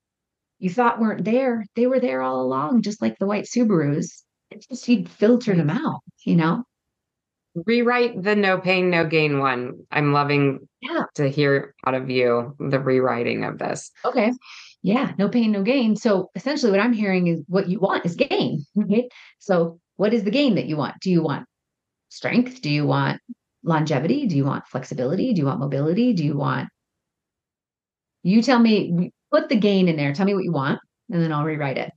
you 0.59 0.69
thought 0.69 0.99
weren't 0.99 1.25
there. 1.25 1.65
They 1.75 1.87
were 1.87 1.99
there 1.99 2.21
all 2.21 2.41
along, 2.41 2.81
just 2.81 3.01
like 3.01 3.17
the 3.19 3.27
white 3.27 3.45
Subarus. 3.45 4.23
It's 4.49 4.67
just 4.67 4.87
you'd 4.87 5.09
filtered 5.09 5.57
them 5.57 5.67
mm-hmm. 5.67 5.85
out, 5.85 6.01
you 6.25 6.35
know? 6.35 6.63
Rewrite 7.65 8.21
the 8.21 8.35
no 8.35 8.59
pain, 8.59 8.89
no 8.89 9.05
gain 9.05 9.39
one. 9.39 9.85
I'm 9.91 10.13
loving 10.13 10.67
yeah. 10.81 11.03
to 11.15 11.27
hear 11.27 11.73
out 11.85 11.95
of 11.95 12.09
you 12.09 12.55
the 12.59 12.79
rewriting 12.79 13.43
of 13.43 13.57
this. 13.57 13.91
Okay. 14.05 14.31
Yeah, 14.83 15.13
no 15.17 15.27
pain, 15.27 15.51
no 15.51 15.63
gain. 15.63 15.95
So 15.95 16.29
essentially 16.35 16.71
what 16.71 16.79
I'm 16.79 16.93
hearing 16.93 17.27
is 17.27 17.41
what 17.47 17.67
you 17.67 17.79
want 17.79 18.05
is 18.05 18.15
gain. 18.15 18.63
Right? 18.75 19.05
So 19.39 19.79
what 19.95 20.13
is 20.13 20.23
the 20.23 20.31
gain 20.31 20.55
that 20.55 20.67
you 20.67 20.77
want? 20.77 20.95
Do 21.01 21.09
you 21.09 21.23
want 21.23 21.47
strength? 22.09 22.61
Do 22.61 22.69
you 22.69 22.85
want 22.85 23.19
longevity? 23.63 24.27
Do 24.27 24.35
you 24.35 24.45
want 24.45 24.67
flexibility? 24.67 25.33
Do 25.33 25.39
you 25.39 25.45
want 25.45 25.59
mobility? 25.59 26.13
Do 26.13 26.23
you 26.23 26.37
want 26.37 26.69
you 28.23 28.41
tell 28.41 28.59
me 28.59 29.11
put 29.31 29.49
the 29.49 29.55
gain 29.55 29.87
in 29.87 29.95
there. 29.95 30.13
Tell 30.13 30.25
me 30.25 30.33
what 30.33 30.43
you 30.43 30.51
want, 30.51 30.79
and 31.09 31.21
then 31.21 31.31
I'll 31.31 31.45
rewrite 31.45 31.77
it. 31.77 31.91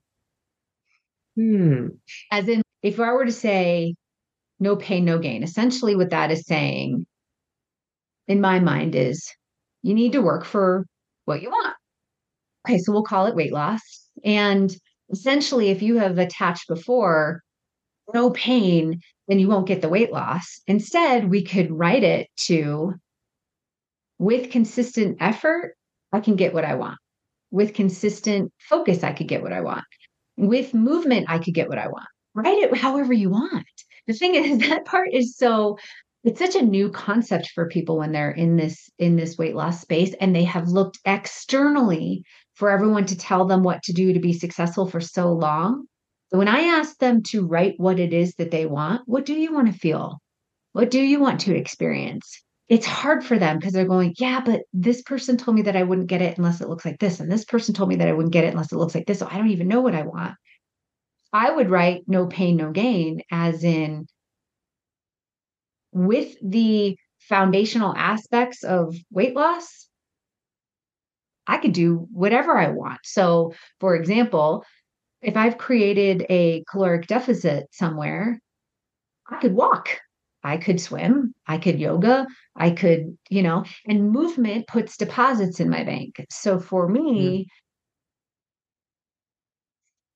Hmm. 1.36 1.88
As 2.30 2.48
in, 2.48 2.62
if 2.82 3.00
I 3.00 3.12
were 3.12 3.24
to 3.24 3.32
say 3.32 3.94
no 4.58 4.76
pain, 4.76 5.04
no 5.04 5.18
gain, 5.18 5.42
essentially 5.42 5.96
what 5.96 6.10
that 6.10 6.30
is 6.30 6.46
saying 6.46 7.06
in 8.28 8.40
my 8.40 8.60
mind 8.60 8.94
is 8.94 9.28
you 9.82 9.94
need 9.94 10.12
to 10.12 10.22
work 10.22 10.44
for 10.44 10.86
what 11.24 11.42
you 11.42 11.50
want. 11.50 11.74
Okay, 12.66 12.78
so 12.78 12.92
we'll 12.92 13.02
call 13.02 13.26
it 13.26 13.34
weight 13.34 13.52
loss. 13.52 13.80
And 14.24 14.74
essentially, 15.10 15.70
if 15.70 15.82
you 15.82 15.96
have 15.98 16.18
attached 16.18 16.68
before 16.68 17.42
no 18.12 18.30
pain, 18.30 19.00
then 19.30 19.38
you 19.38 19.48
won't 19.48 19.68
get 19.68 19.80
the 19.80 19.88
weight 19.88 20.12
loss. 20.12 20.60
Instead, 20.66 21.30
we 21.30 21.44
could 21.44 21.70
write 21.70 22.02
it 22.02 22.28
to 22.46 22.94
with 24.18 24.50
consistent 24.50 25.18
effort, 25.20 25.76
I 26.12 26.20
can 26.20 26.36
get 26.36 26.52
what 26.52 26.64
I 26.64 26.74
want. 26.74 26.98
With 27.50 27.74
consistent 27.74 28.52
focus, 28.58 29.02
I 29.04 29.12
could 29.12 29.28
get 29.28 29.42
what 29.42 29.52
I 29.52 29.60
want. 29.60 29.84
With 30.36 30.74
movement, 30.74 31.26
I 31.30 31.38
could 31.38 31.54
get 31.54 31.68
what 31.68 31.78
I 31.78 31.86
want. 31.86 32.06
Write 32.34 32.58
it 32.58 32.76
however 32.76 33.12
you 33.12 33.30
want. 33.30 33.66
The 34.06 34.14
thing 34.14 34.34
is, 34.34 34.58
that 34.68 34.84
part 34.84 35.08
is 35.12 35.36
so 35.36 35.78
it's 36.22 36.38
such 36.38 36.54
a 36.54 36.62
new 36.62 36.90
concept 36.90 37.50
for 37.54 37.68
people 37.68 37.96
when 37.96 38.12
they're 38.12 38.32
in 38.32 38.56
this 38.56 38.90
in 38.98 39.16
this 39.16 39.38
weight 39.38 39.54
loss 39.54 39.80
space 39.80 40.14
and 40.20 40.34
they 40.34 40.44
have 40.44 40.68
looked 40.68 40.98
externally 41.06 42.24
for 42.54 42.68
everyone 42.68 43.06
to 43.06 43.16
tell 43.16 43.46
them 43.46 43.62
what 43.62 43.82
to 43.84 43.92
do 43.92 44.12
to 44.12 44.20
be 44.20 44.34
successful 44.34 44.86
for 44.86 45.00
so 45.00 45.32
long 45.32 45.86
so 46.30 46.38
when 46.38 46.48
I 46.48 46.60
ask 46.60 46.96
them 46.98 47.22
to 47.24 47.46
write 47.46 47.74
what 47.78 47.98
it 47.98 48.12
is 48.12 48.34
that 48.34 48.50
they 48.50 48.66
want, 48.66 49.02
what 49.06 49.26
do 49.26 49.34
you 49.34 49.52
want 49.52 49.72
to 49.72 49.78
feel? 49.78 50.20
What 50.72 50.90
do 50.90 51.00
you 51.00 51.18
want 51.18 51.40
to 51.40 51.56
experience? 51.56 52.42
It's 52.68 52.86
hard 52.86 53.24
for 53.24 53.36
them 53.36 53.58
because 53.58 53.72
they're 53.72 53.84
going, 53.84 54.14
yeah, 54.18 54.40
but 54.40 54.62
this 54.72 55.02
person 55.02 55.36
told 55.36 55.56
me 55.56 55.62
that 55.62 55.74
I 55.74 55.82
wouldn't 55.82 56.06
get 56.06 56.22
it 56.22 56.38
unless 56.38 56.60
it 56.60 56.68
looks 56.68 56.84
like 56.84 57.00
this. 57.00 57.18
And 57.18 57.30
this 57.30 57.44
person 57.44 57.74
told 57.74 57.88
me 57.88 57.96
that 57.96 58.06
I 58.06 58.12
wouldn't 58.12 58.32
get 58.32 58.44
it 58.44 58.52
unless 58.52 58.70
it 58.70 58.76
looks 58.76 58.94
like 58.94 59.06
this. 59.06 59.18
So 59.18 59.26
I 59.28 59.38
don't 59.38 59.50
even 59.50 59.66
know 59.66 59.80
what 59.80 59.96
I 59.96 60.02
want. 60.02 60.36
I 61.32 61.50
would 61.50 61.68
write 61.68 62.02
no 62.06 62.26
pain, 62.26 62.56
no 62.56 62.70
gain, 62.70 63.22
as 63.32 63.64
in 63.64 64.06
with 65.92 66.36
the 66.42 66.96
foundational 67.18 67.94
aspects 67.96 68.62
of 68.62 68.96
weight 69.10 69.34
loss, 69.34 69.88
I 71.46 71.58
could 71.58 71.72
do 71.72 72.06
whatever 72.12 72.56
I 72.56 72.68
want. 72.68 73.00
So, 73.02 73.54
for 73.80 73.96
example, 73.96 74.64
if 75.22 75.36
I've 75.36 75.58
created 75.58 76.26
a 76.30 76.64
caloric 76.70 77.06
deficit 77.06 77.66
somewhere, 77.72 78.40
I 79.28 79.38
could 79.40 79.54
walk, 79.54 80.00
I 80.42 80.56
could 80.56 80.80
swim, 80.80 81.34
I 81.46 81.58
could 81.58 81.78
yoga, 81.78 82.26
I 82.56 82.70
could, 82.70 83.16
you 83.28 83.42
know, 83.42 83.64
and 83.86 84.10
movement 84.10 84.66
puts 84.66 84.96
deposits 84.96 85.60
in 85.60 85.68
my 85.68 85.84
bank. 85.84 86.24
So 86.30 86.58
for 86.58 86.88
me, 86.88 87.46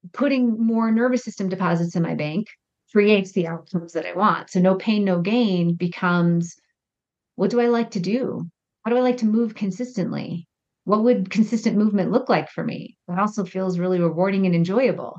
mm. 0.07 0.13
putting 0.13 0.59
more 0.59 0.91
nervous 0.91 1.23
system 1.23 1.49
deposits 1.49 1.97
in 1.97 2.03
my 2.03 2.15
bank 2.15 2.49
creates 2.93 3.33
the 3.33 3.47
outcomes 3.47 3.93
that 3.93 4.07
I 4.07 4.15
want. 4.15 4.51
So 4.51 4.61
no 4.61 4.77
pain, 4.77 5.05
no 5.05 5.21
gain 5.21 5.75
becomes 5.75 6.55
what 7.37 7.51
do 7.51 7.61
I 7.61 7.67
like 7.67 7.91
to 7.93 8.01
do? 8.01 8.49
How 8.85 8.91
do 8.91 8.97
I 8.97 9.01
like 9.01 9.19
to 9.19 9.27
move 9.27 9.55
consistently? 9.55 10.47
What 10.85 11.03
would 11.03 11.31
consistent 11.31 11.77
movement 11.77 12.11
look 12.11 12.29
like 12.29 12.51
for 12.51 12.63
me? 12.63 12.97
That 13.09 13.19
also 13.19 13.45
feels 13.45 13.79
really 13.79 14.01
rewarding 14.01 14.47
and 14.47 14.55
enjoyable. 14.55 15.19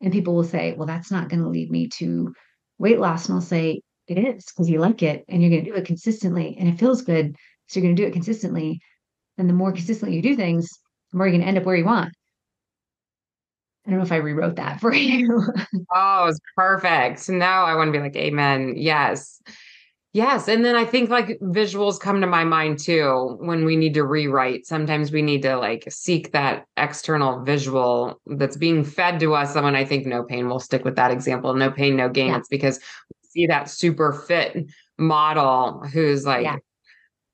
And 0.00 0.12
people 0.12 0.34
will 0.34 0.44
say, 0.44 0.74
well, 0.74 0.86
that's 0.86 1.10
not 1.10 1.28
going 1.28 1.42
to 1.42 1.48
lead 1.48 1.70
me 1.70 1.88
to 1.98 2.32
weight 2.78 3.00
loss. 3.00 3.26
And 3.26 3.34
I'll 3.34 3.40
say, 3.40 3.80
it 4.06 4.18
is 4.18 4.44
because 4.46 4.68
you 4.68 4.78
like 4.78 5.02
it 5.02 5.24
and 5.28 5.42
you're 5.42 5.50
going 5.50 5.64
to 5.64 5.70
do 5.70 5.76
it 5.76 5.86
consistently 5.86 6.56
and 6.58 6.68
it 6.68 6.78
feels 6.78 7.02
good. 7.02 7.34
So 7.66 7.80
you're 7.80 7.86
going 7.88 7.96
to 7.96 8.02
do 8.02 8.06
it 8.06 8.12
consistently. 8.12 8.80
And 9.38 9.48
the 9.48 9.54
more 9.54 9.72
consistently 9.72 10.16
you 10.16 10.22
do 10.22 10.36
things, 10.36 10.68
the 11.10 11.18
more 11.18 11.26
you're 11.26 11.32
going 11.32 11.42
to 11.42 11.48
end 11.48 11.58
up 11.58 11.64
where 11.64 11.76
you 11.76 11.84
want. 11.84 12.12
I 13.86 13.90
don't 13.90 13.98
know 13.98 14.04
if 14.04 14.12
I 14.12 14.16
rewrote 14.16 14.56
that 14.56 14.80
for 14.80 14.94
you. 14.94 15.42
oh, 15.94 16.26
it's 16.26 16.40
perfect. 16.56 17.20
So 17.20 17.32
now 17.32 17.64
I 17.64 17.74
want 17.74 17.88
to 17.88 17.92
be 17.92 18.02
like, 18.02 18.16
Amen. 18.16 18.74
Yes. 18.76 19.40
Yes. 20.16 20.48
And 20.48 20.64
then 20.64 20.74
I 20.74 20.86
think 20.86 21.10
like 21.10 21.38
visuals 21.40 22.00
come 22.00 22.22
to 22.22 22.26
my 22.26 22.42
mind 22.42 22.78
too 22.78 23.36
when 23.38 23.66
we 23.66 23.76
need 23.76 23.92
to 23.92 24.02
rewrite. 24.02 24.66
Sometimes 24.66 25.12
we 25.12 25.20
need 25.20 25.42
to 25.42 25.58
like 25.58 25.84
seek 25.90 26.32
that 26.32 26.64
external 26.78 27.44
visual 27.44 28.18
that's 28.24 28.56
being 28.56 28.82
fed 28.82 29.20
to 29.20 29.34
us. 29.34 29.54
And 29.54 29.66
when 29.66 29.76
I 29.76 29.84
think 29.84 30.06
no 30.06 30.22
pain, 30.22 30.48
we'll 30.48 30.58
stick 30.58 30.86
with 30.86 30.96
that 30.96 31.10
example 31.10 31.52
no 31.52 31.70
pain, 31.70 31.96
no 31.96 32.08
gain. 32.08 32.28
Yeah. 32.28 32.38
It's 32.38 32.48
because 32.48 32.80
we 33.10 33.28
see 33.28 33.46
that 33.48 33.68
super 33.68 34.14
fit 34.14 34.70
model 34.96 35.82
who's 35.92 36.24
like 36.24 36.44
yeah. 36.44 36.56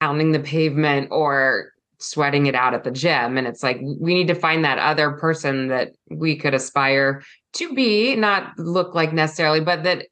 pounding 0.01 0.33
the 0.33 0.41
pavement 0.41 1.07
or 1.13 1.71
sweating 1.99 2.47
it 2.47 2.57
out 2.57 2.75
at 2.75 2.83
the 2.83 2.91
gym. 2.91 3.39
And 3.39 3.47
it's 3.47 3.63
like 3.63 3.79
we 3.81 4.13
need 4.13 4.27
to 4.27 4.35
find 4.35 4.65
that 4.65 4.79
other 4.79 5.13
person 5.13 5.69
that 5.69 5.93
we 6.11 6.35
could 6.35 6.53
aspire 6.53 7.23
to 7.53 7.73
be, 7.75 8.17
not 8.17 8.59
look 8.59 8.93
like 8.93 9.13
necessarily, 9.13 9.61
but 9.61 9.85
that 9.85 10.07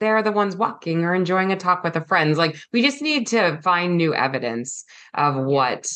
they're 0.00 0.22
the 0.22 0.32
ones 0.32 0.56
walking 0.56 1.04
or 1.04 1.14
enjoying 1.14 1.52
a 1.52 1.56
talk 1.56 1.84
with 1.84 1.96
a 1.96 2.04
friends. 2.04 2.38
Like 2.38 2.56
we 2.72 2.82
just 2.82 3.02
need 3.02 3.26
to 3.28 3.60
find 3.62 3.96
new 3.96 4.14
evidence 4.14 4.84
of 5.14 5.36
what 5.36 5.90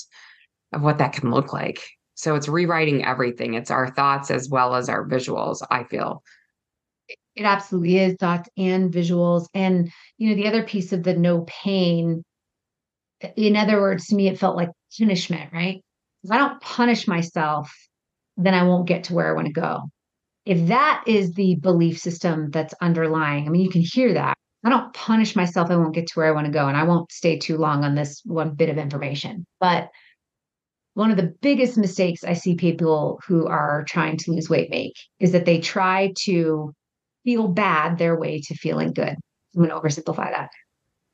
of 0.72 0.82
what 0.82 0.98
that 0.98 1.12
can 1.12 1.30
look 1.30 1.52
like. 1.52 1.80
So 2.14 2.34
it's 2.34 2.48
rewriting 2.48 3.04
everything. 3.04 3.54
It's 3.54 3.70
our 3.70 3.90
thoughts 3.90 4.30
as 4.30 4.48
well 4.48 4.74
as 4.74 4.88
our 4.88 5.06
visuals, 5.06 5.62
I 5.70 5.84
feel. 5.84 6.22
It 7.36 7.44
absolutely 7.44 7.98
is 7.98 8.16
thoughts 8.18 8.48
and 8.56 8.92
visuals. 8.92 9.46
And, 9.54 9.90
you 10.18 10.30
know, 10.30 10.36
the 10.36 10.46
other 10.46 10.62
piece 10.62 10.92
of 10.92 11.02
the 11.02 11.14
no 11.14 11.44
pain, 11.48 12.22
in 13.36 13.56
other 13.56 13.80
words, 13.80 14.06
to 14.06 14.14
me, 14.14 14.28
it 14.28 14.38
felt 14.38 14.56
like 14.56 14.70
punishment, 14.96 15.52
right? 15.52 15.82
If 16.22 16.30
I 16.30 16.38
don't 16.38 16.60
punish 16.60 17.08
myself, 17.08 17.72
then 18.36 18.54
I 18.54 18.62
won't 18.62 18.86
get 18.86 19.04
to 19.04 19.14
where 19.14 19.28
I 19.28 19.32
want 19.32 19.48
to 19.48 19.52
go. 19.52 19.82
If 20.46 20.68
that 20.68 21.04
is 21.06 21.32
the 21.32 21.56
belief 21.56 21.98
system 21.98 22.50
that's 22.50 22.74
underlying, 22.80 23.46
I 23.46 23.50
mean, 23.50 23.62
you 23.62 23.70
can 23.70 23.82
hear 23.84 24.12
that. 24.14 24.36
I 24.64 24.70
don't 24.70 24.94
punish 24.94 25.36
myself, 25.36 25.70
I 25.70 25.76
won't 25.76 25.94
get 25.94 26.06
to 26.06 26.12
where 26.14 26.26
I 26.26 26.32
want 26.32 26.46
to 26.46 26.52
go. 26.52 26.66
And 26.66 26.76
I 26.76 26.84
won't 26.84 27.12
stay 27.12 27.38
too 27.38 27.58
long 27.58 27.84
on 27.84 27.94
this 27.94 28.22
one 28.24 28.54
bit 28.54 28.70
of 28.70 28.78
information. 28.78 29.46
But 29.60 29.90
one 30.94 31.10
of 31.10 31.16
the 31.16 31.34
biggest 31.42 31.76
mistakes 31.76 32.24
I 32.24 32.34
see 32.34 32.54
people 32.54 33.20
who 33.26 33.46
are 33.46 33.84
trying 33.88 34.16
to 34.18 34.32
lose 34.32 34.48
weight 34.48 34.70
make 34.70 34.94
is 35.18 35.32
that 35.32 35.44
they 35.44 35.60
try 35.60 36.12
to 36.24 36.72
feel 37.24 37.48
bad 37.48 37.98
their 37.98 38.18
way 38.18 38.40
to 38.40 38.54
feeling 38.54 38.92
good. 38.92 39.16
I'm 39.56 39.64
going 39.64 39.70
to 39.70 39.76
oversimplify 39.76 40.30
that. 40.30 40.50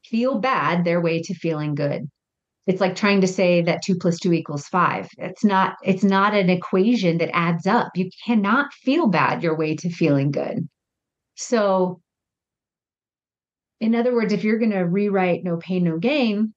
Feel 0.05 0.39
bad 0.39 0.85
their 0.85 1.01
way 1.01 1.23
to 1.23 1.35
feeling 1.35 1.75
good. 1.75 2.09
It's 2.71 2.81
like 2.81 2.95
trying 2.95 3.21
to 3.21 3.27
say 3.27 3.63
that 3.63 3.83
two 3.83 3.97
plus 3.97 4.21
two 4.21 4.33
equals 4.33 4.69
five. 4.69 5.09
It's 5.19 5.43
not, 5.43 5.75
it's 5.83 6.05
not 6.05 6.35
an 6.35 6.49
equation 6.49 7.19
that 7.19 7.35
adds 7.35 7.67
up. 7.67 7.89
You 7.97 8.09
cannot 8.25 8.73
feel 8.73 9.09
bad 9.09 9.43
your 9.43 9.57
way 9.57 9.75
to 9.75 9.91
feeling 9.91 10.31
good. 10.31 10.69
So, 11.35 12.01
in 13.81 13.97
other 13.97 14.15
words, 14.15 14.33
if 14.33 14.45
you're 14.45 14.61
going 14.61 14.71
to 14.71 14.87
rewrite 14.87 15.43
no 15.43 15.57
pain, 15.57 15.83
no 15.83 15.99
gain, 15.99 16.55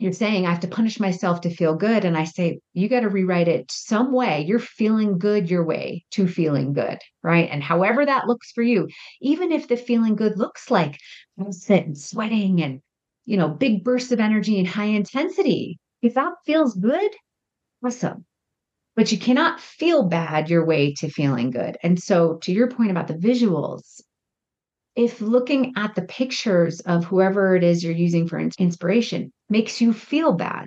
you're 0.00 0.12
saying 0.12 0.46
I 0.46 0.50
have 0.50 0.60
to 0.60 0.68
punish 0.68 0.98
myself 0.98 1.42
to 1.42 1.54
feel 1.54 1.76
good. 1.76 2.04
And 2.04 2.16
I 2.16 2.24
say, 2.24 2.58
you 2.72 2.88
got 2.88 3.00
to 3.00 3.08
rewrite 3.08 3.46
it 3.46 3.70
some 3.70 4.12
way. 4.12 4.44
You're 4.48 4.58
feeling 4.58 5.16
good 5.16 5.48
your 5.48 5.62
way 5.64 6.06
to 6.10 6.26
feeling 6.26 6.72
good, 6.72 6.98
right? 7.22 7.48
And 7.52 7.62
however 7.62 8.04
that 8.04 8.26
looks 8.26 8.50
for 8.50 8.62
you, 8.62 8.88
even 9.20 9.52
if 9.52 9.68
the 9.68 9.76
feeling 9.76 10.16
good 10.16 10.38
looks 10.38 10.72
like 10.72 10.98
I'm 11.38 11.52
sitting, 11.52 11.94
sweating 11.94 12.62
and, 12.62 12.80
you 13.30 13.36
know, 13.36 13.48
big 13.48 13.84
bursts 13.84 14.10
of 14.10 14.18
energy 14.18 14.58
and 14.58 14.66
high 14.66 14.86
intensity, 14.86 15.78
if 16.02 16.14
that 16.14 16.32
feels 16.44 16.74
good, 16.74 17.12
awesome. 17.84 18.24
But 18.96 19.12
you 19.12 19.18
cannot 19.18 19.60
feel 19.60 20.08
bad 20.08 20.50
your 20.50 20.66
way 20.66 20.94
to 20.94 21.08
feeling 21.08 21.52
good. 21.52 21.76
And 21.84 21.96
so, 22.02 22.38
to 22.38 22.50
your 22.50 22.68
point 22.68 22.90
about 22.90 23.06
the 23.06 23.14
visuals, 23.14 24.00
if 24.96 25.20
looking 25.20 25.74
at 25.76 25.94
the 25.94 26.02
pictures 26.02 26.80
of 26.80 27.04
whoever 27.04 27.54
it 27.54 27.62
is 27.62 27.84
you're 27.84 27.92
using 27.92 28.26
for 28.26 28.40
inspiration 28.58 29.30
makes 29.48 29.80
you 29.80 29.92
feel 29.92 30.32
bad 30.32 30.66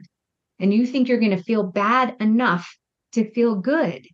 and 0.57 0.73
you 0.73 0.87
think 0.87 1.09
you're 1.09 1.19
going 1.19 1.35
to 1.35 1.43
feel 1.43 1.63
bad 1.63 2.15
enough 2.21 2.73
to 3.11 3.29
feel 3.31 3.55
good, 3.55 4.07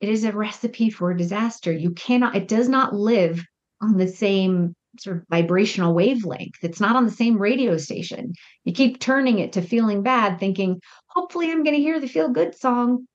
it 0.00 0.08
is 0.08 0.22
a 0.22 0.30
recipe 0.30 0.90
for 0.90 1.12
disaster. 1.12 1.72
You 1.72 1.90
cannot, 1.90 2.36
it 2.36 2.46
does 2.46 2.68
not 2.68 2.94
live 2.94 3.44
on 3.80 3.96
the 3.96 4.06
same 4.06 4.75
sort 5.00 5.18
of 5.18 5.24
vibrational 5.30 5.94
wavelength. 5.94 6.56
It's 6.62 6.80
not 6.80 6.96
on 6.96 7.04
the 7.04 7.12
same 7.12 7.38
radio 7.38 7.76
station. 7.76 8.32
You 8.64 8.72
keep 8.72 9.00
turning 9.00 9.38
it 9.38 9.52
to 9.52 9.62
feeling 9.62 10.02
bad, 10.02 10.38
thinking, 10.38 10.80
hopefully 11.08 11.50
I'm 11.50 11.62
going 11.62 11.76
to 11.76 11.82
hear 11.82 12.00
the 12.00 12.08
feel 12.08 12.28
good 12.28 12.54
song. 12.54 13.06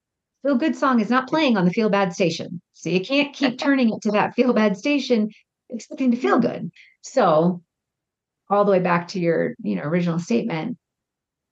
Feel 0.44 0.56
good 0.56 0.76
song 0.76 1.00
is 1.00 1.10
not 1.10 1.28
playing 1.28 1.58
on 1.58 1.66
the 1.66 1.72
feel 1.72 1.90
bad 1.90 2.14
station. 2.14 2.62
So 2.74 2.90
you 2.90 3.02
can't 3.02 3.34
keep 3.34 3.58
turning 3.60 3.90
it 3.90 4.02
to 4.04 4.12
that 4.12 4.36
feel 4.36 4.54
bad 4.54 4.78
station 4.78 5.30
expecting 5.70 6.12
to 6.12 6.18
feel 6.18 6.40
good. 6.40 6.70
So, 7.02 7.62
all 8.50 8.66
the 8.66 8.72
way 8.72 8.80
back 8.80 9.08
to 9.10 9.20
your, 9.20 9.56
you 9.64 9.76
know, 9.76 9.84
original 9.84 10.20
statement, 10.20 10.78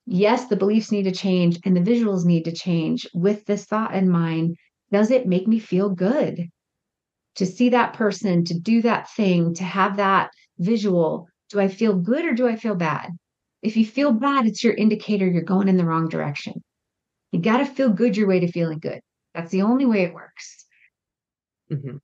yes, 0.06 0.48
the 0.48 0.58
beliefs 0.58 0.92
need 0.92 1.04
to 1.04 1.12
change 1.12 1.60
and 1.64 1.76
the 1.76 1.92
visuals 1.92 2.26
need 2.26 2.44
to 2.46 2.52
change 2.52 3.08
with 3.14 3.46
this 3.46 3.66
thought 3.66 3.96
in 3.96 4.10
mind. 4.10 4.58
Does 4.92 5.12
it 5.12 5.28
make 5.28 5.48
me 5.48 5.60
feel 5.60 5.90
good 5.90 6.50
to 7.36 7.46
see 7.46 7.70
that 7.70 7.94
person, 7.94 8.44
to 8.46 8.54
do 8.54 8.82
that 8.82 9.10
thing, 9.12 9.54
to 9.56 9.64
have 9.64 9.98
that 9.98 10.32
visual? 10.58 11.28
Do 11.50 11.60
I 11.60 11.68
feel 11.68 11.94
good 11.94 12.26
or 12.26 12.34
do 12.34 12.48
I 12.48 12.56
feel 12.56 12.76
bad? 12.76 13.12
If 13.62 13.76
you 13.76 13.86
feel 13.86 14.12
bad, 14.12 14.46
it's 14.46 14.64
your 14.64 14.74
indicator 14.74 15.28
you're 15.28 15.42
going 15.42 15.68
in 15.68 15.78
the 15.78 15.86
wrong 15.86 16.08
direction. 16.08 16.64
You 17.32 17.42
got 17.42 17.58
to 17.58 17.66
feel 17.66 17.90
good 17.90 18.16
your 18.16 18.28
way 18.28 18.40
to 18.40 18.52
feeling 18.52 18.80
good. 18.80 19.02
That's 19.34 19.52
the 19.52 19.62
only 19.64 19.86
way 19.86 20.04
it 20.04 20.14
works. 20.14 20.66
Mm-hmm. 21.72 21.98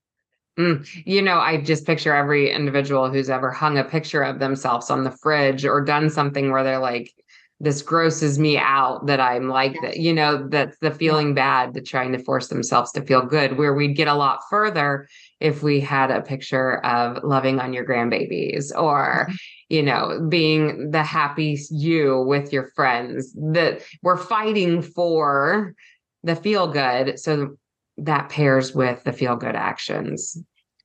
Mm, 0.58 0.88
you 1.04 1.20
know, 1.20 1.38
I 1.38 1.60
just 1.60 1.86
picture 1.86 2.14
every 2.14 2.50
individual 2.50 3.10
who's 3.10 3.28
ever 3.28 3.50
hung 3.50 3.76
a 3.76 3.84
picture 3.84 4.22
of 4.22 4.38
themselves 4.38 4.90
on 4.90 5.04
the 5.04 5.10
fridge 5.10 5.66
or 5.66 5.84
done 5.84 6.08
something 6.08 6.50
where 6.50 6.64
they're 6.64 6.78
like, 6.78 7.12
this 7.58 7.80
grosses 7.80 8.38
me 8.38 8.58
out 8.58 9.06
that 9.06 9.18
I'm 9.18 9.48
like 9.48 9.72
yes. 9.74 9.82
that, 9.82 9.96
you 9.96 10.12
know, 10.12 10.46
that's 10.48 10.76
the 10.80 10.90
feeling 10.90 11.34
bad, 11.34 11.72
the 11.72 11.80
trying 11.80 12.12
to 12.12 12.18
force 12.18 12.48
themselves 12.48 12.92
to 12.92 13.00
feel 13.00 13.22
good, 13.24 13.56
where 13.56 13.72
we'd 13.72 13.96
get 13.96 14.08
a 14.08 14.14
lot 14.14 14.40
further 14.50 15.08
if 15.40 15.62
we 15.62 15.80
had 15.80 16.10
a 16.10 16.20
picture 16.20 16.84
of 16.84 17.24
loving 17.24 17.58
on 17.58 17.72
your 17.72 17.86
grandbabies 17.86 18.72
or, 18.76 19.26
mm-hmm. 19.28 19.34
you 19.70 19.82
know, 19.82 20.26
being 20.28 20.90
the 20.90 21.02
happy 21.02 21.58
you 21.70 22.20
with 22.20 22.52
your 22.52 22.70
friends 22.76 23.32
that 23.32 23.82
we're 24.02 24.18
fighting 24.18 24.82
for 24.82 25.74
the 26.24 26.36
feel 26.36 26.70
good. 26.70 27.18
So 27.18 27.56
that 27.96 28.28
pairs 28.28 28.74
with 28.74 29.02
the 29.04 29.12
feel 29.12 29.36
good 29.36 29.56
actions. 29.56 30.36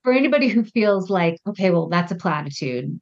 For 0.04 0.14
anybody 0.14 0.48
who 0.48 0.64
feels 0.64 1.10
like, 1.10 1.38
okay, 1.46 1.70
well, 1.70 1.90
that's 1.90 2.14
a 2.14 2.16
platitude, 2.16 3.00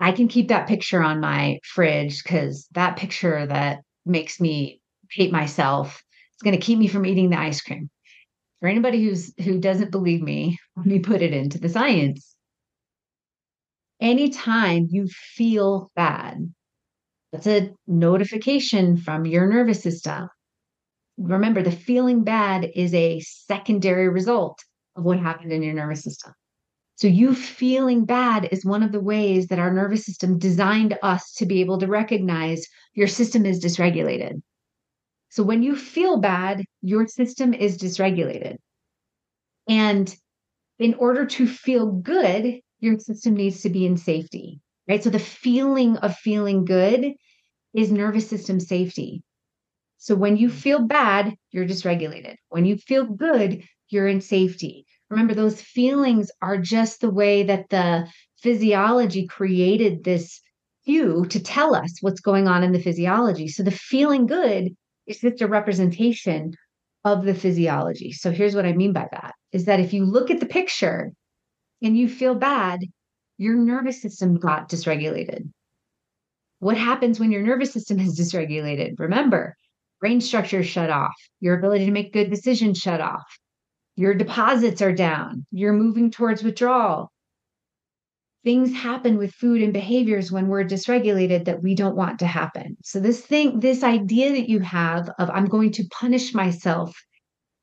I 0.00 0.12
can 0.12 0.28
keep 0.28 0.48
that 0.48 0.68
picture 0.68 1.02
on 1.02 1.20
my 1.20 1.58
fridge 1.64 2.22
because 2.22 2.68
that 2.72 2.96
picture 2.96 3.46
that 3.46 3.80
makes 4.06 4.40
me 4.40 4.80
hate 5.10 5.32
myself 5.32 6.02
is 6.36 6.42
going 6.44 6.58
to 6.58 6.64
keep 6.64 6.78
me 6.78 6.88
from 6.88 7.06
eating 7.06 7.30
the 7.30 7.38
ice 7.38 7.60
cream. 7.60 7.90
For 8.60 8.68
anybody 8.68 9.02
who's 9.02 9.32
who 9.42 9.58
doesn't 9.58 9.90
believe 9.90 10.22
me, 10.22 10.58
let 10.76 10.86
me 10.86 10.98
put 10.98 11.22
it 11.22 11.32
into 11.32 11.58
the 11.58 11.68
science. 11.68 12.34
Anytime 14.00 14.86
you 14.90 15.08
feel 15.08 15.90
bad, 15.96 16.52
that's 17.32 17.46
a 17.46 17.72
notification 17.86 18.96
from 18.96 19.26
your 19.26 19.46
nervous 19.48 19.82
system 19.82 20.28
remember 21.18 21.62
the 21.62 21.72
feeling 21.72 22.22
bad 22.22 22.70
is 22.74 22.94
a 22.94 23.20
secondary 23.20 24.08
result 24.08 24.64
of 24.96 25.04
what 25.04 25.18
happened 25.18 25.52
in 25.52 25.62
your 25.62 25.74
nervous 25.74 26.02
system. 26.02 26.32
So, 26.98 27.06
you 27.06 27.32
feeling 27.32 28.04
bad 28.04 28.48
is 28.50 28.64
one 28.64 28.82
of 28.82 28.90
the 28.90 29.00
ways 29.00 29.46
that 29.46 29.60
our 29.60 29.72
nervous 29.72 30.04
system 30.04 30.36
designed 30.36 30.98
us 31.00 31.32
to 31.34 31.46
be 31.46 31.60
able 31.60 31.78
to 31.78 31.86
recognize 31.86 32.66
your 32.92 33.06
system 33.06 33.46
is 33.46 33.64
dysregulated. 33.64 34.42
So, 35.28 35.44
when 35.44 35.62
you 35.62 35.76
feel 35.76 36.18
bad, 36.18 36.64
your 36.82 37.06
system 37.06 37.54
is 37.54 37.78
dysregulated. 37.78 38.56
And 39.68 40.12
in 40.80 40.94
order 40.94 41.24
to 41.24 41.46
feel 41.46 41.86
good, 41.86 42.60
your 42.80 42.98
system 42.98 43.34
needs 43.34 43.62
to 43.62 43.70
be 43.70 43.86
in 43.86 43.96
safety, 43.96 44.60
right? 44.88 45.02
So, 45.02 45.10
the 45.10 45.20
feeling 45.20 45.98
of 45.98 46.16
feeling 46.16 46.64
good 46.64 47.14
is 47.74 47.92
nervous 47.92 48.28
system 48.28 48.58
safety. 48.58 49.22
So 49.98 50.14
when 50.14 50.36
you 50.36 50.48
mm. 50.48 50.52
feel 50.52 50.86
bad, 50.86 51.34
you're 51.50 51.66
dysregulated. 51.66 52.36
When 52.48 52.64
you 52.64 52.76
feel 52.76 53.04
good, 53.04 53.62
you're 53.88 54.08
in 54.08 54.20
safety. 54.20 54.86
Remember, 55.10 55.34
those 55.34 55.60
feelings 55.60 56.30
are 56.42 56.58
just 56.58 57.00
the 57.00 57.10
way 57.10 57.42
that 57.44 57.70
the 57.70 58.08
physiology 58.42 59.26
created 59.26 60.04
this 60.04 60.40
cue 60.84 61.26
to 61.26 61.40
tell 61.40 61.74
us 61.74 61.98
what's 62.00 62.20
going 62.20 62.46
on 62.46 62.62
in 62.62 62.72
the 62.72 62.80
physiology. 62.80 63.48
So 63.48 63.62
the 63.62 63.70
feeling 63.70 64.26
good 64.26 64.76
is 65.06 65.20
just 65.20 65.40
a 65.40 65.48
representation 65.48 66.52
of 67.04 67.24
the 67.24 67.34
physiology. 67.34 68.12
So 68.12 68.30
here's 68.30 68.54
what 68.54 68.66
I 68.66 68.72
mean 68.72 68.92
by 68.92 69.08
that 69.12 69.34
is 69.52 69.64
that 69.64 69.80
if 69.80 69.92
you 69.92 70.04
look 70.04 70.30
at 70.30 70.40
the 70.40 70.46
picture 70.46 71.12
and 71.82 71.96
you 71.96 72.08
feel 72.08 72.34
bad, 72.34 72.80
your 73.38 73.54
nervous 73.54 74.02
system 74.02 74.36
got 74.36 74.68
dysregulated. 74.68 75.50
What 76.58 76.76
happens 76.76 77.20
when 77.20 77.30
your 77.30 77.42
nervous 77.42 77.72
system 77.72 78.00
is 78.00 78.18
dysregulated? 78.18 78.98
Remember, 78.98 79.56
brain 80.00 80.20
structure 80.20 80.64
shut 80.64 80.90
off, 80.90 81.14
your 81.40 81.56
ability 81.58 81.86
to 81.86 81.92
make 81.92 82.12
good 82.12 82.30
decisions 82.30 82.78
shut 82.78 83.00
off, 83.00 83.38
your 83.98 84.14
deposits 84.14 84.80
are 84.80 84.92
down, 84.92 85.44
you're 85.50 85.72
moving 85.72 86.10
towards 86.10 86.42
withdrawal. 86.42 87.10
Things 88.44 88.72
happen 88.72 89.18
with 89.18 89.34
food 89.34 89.60
and 89.60 89.72
behaviors 89.72 90.30
when 90.30 90.46
we're 90.46 90.64
dysregulated 90.64 91.44
that 91.46 91.62
we 91.62 91.74
don't 91.74 91.96
want 91.96 92.20
to 92.20 92.26
happen. 92.26 92.76
So, 92.84 93.00
this 93.00 93.20
thing, 93.20 93.60
this 93.60 93.82
idea 93.82 94.30
that 94.30 94.48
you 94.48 94.60
have 94.60 95.10
of 95.18 95.28
I'm 95.30 95.46
going 95.46 95.72
to 95.72 95.88
punish 95.90 96.32
myself 96.32 96.96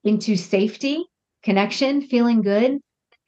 into 0.04 0.36
safety, 0.36 1.06
connection, 1.42 2.02
feeling 2.02 2.42
good, 2.42 2.80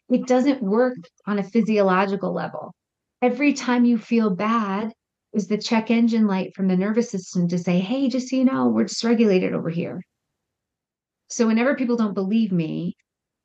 it 0.10 0.28
doesn't 0.28 0.62
work 0.62 0.98
on 1.26 1.40
a 1.40 1.44
physiological 1.44 2.34
level. 2.34 2.74
Every 3.22 3.54
time 3.54 3.86
you 3.86 3.98
feel 3.98 4.30
bad, 4.30 4.92
is 5.34 5.48
the 5.48 5.58
check 5.58 5.92
engine 5.92 6.28
light 6.28 6.56
from 6.56 6.68
the 6.68 6.76
nervous 6.76 7.12
system 7.12 7.48
to 7.48 7.58
say, 7.58 7.80
hey, 7.80 8.10
just 8.10 8.30
so 8.30 8.36
you 8.36 8.44
know, 8.44 8.68
we're 8.68 8.86
dysregulated 8.86 9.54
over 9.54 9.70
here. 9.70 10.02
So 11.30 11.48
whenever 11.48 11.76
people 11.76 11.98
don't 11.98 12.14
believe 12.14 12.52
me, 12.52 12.96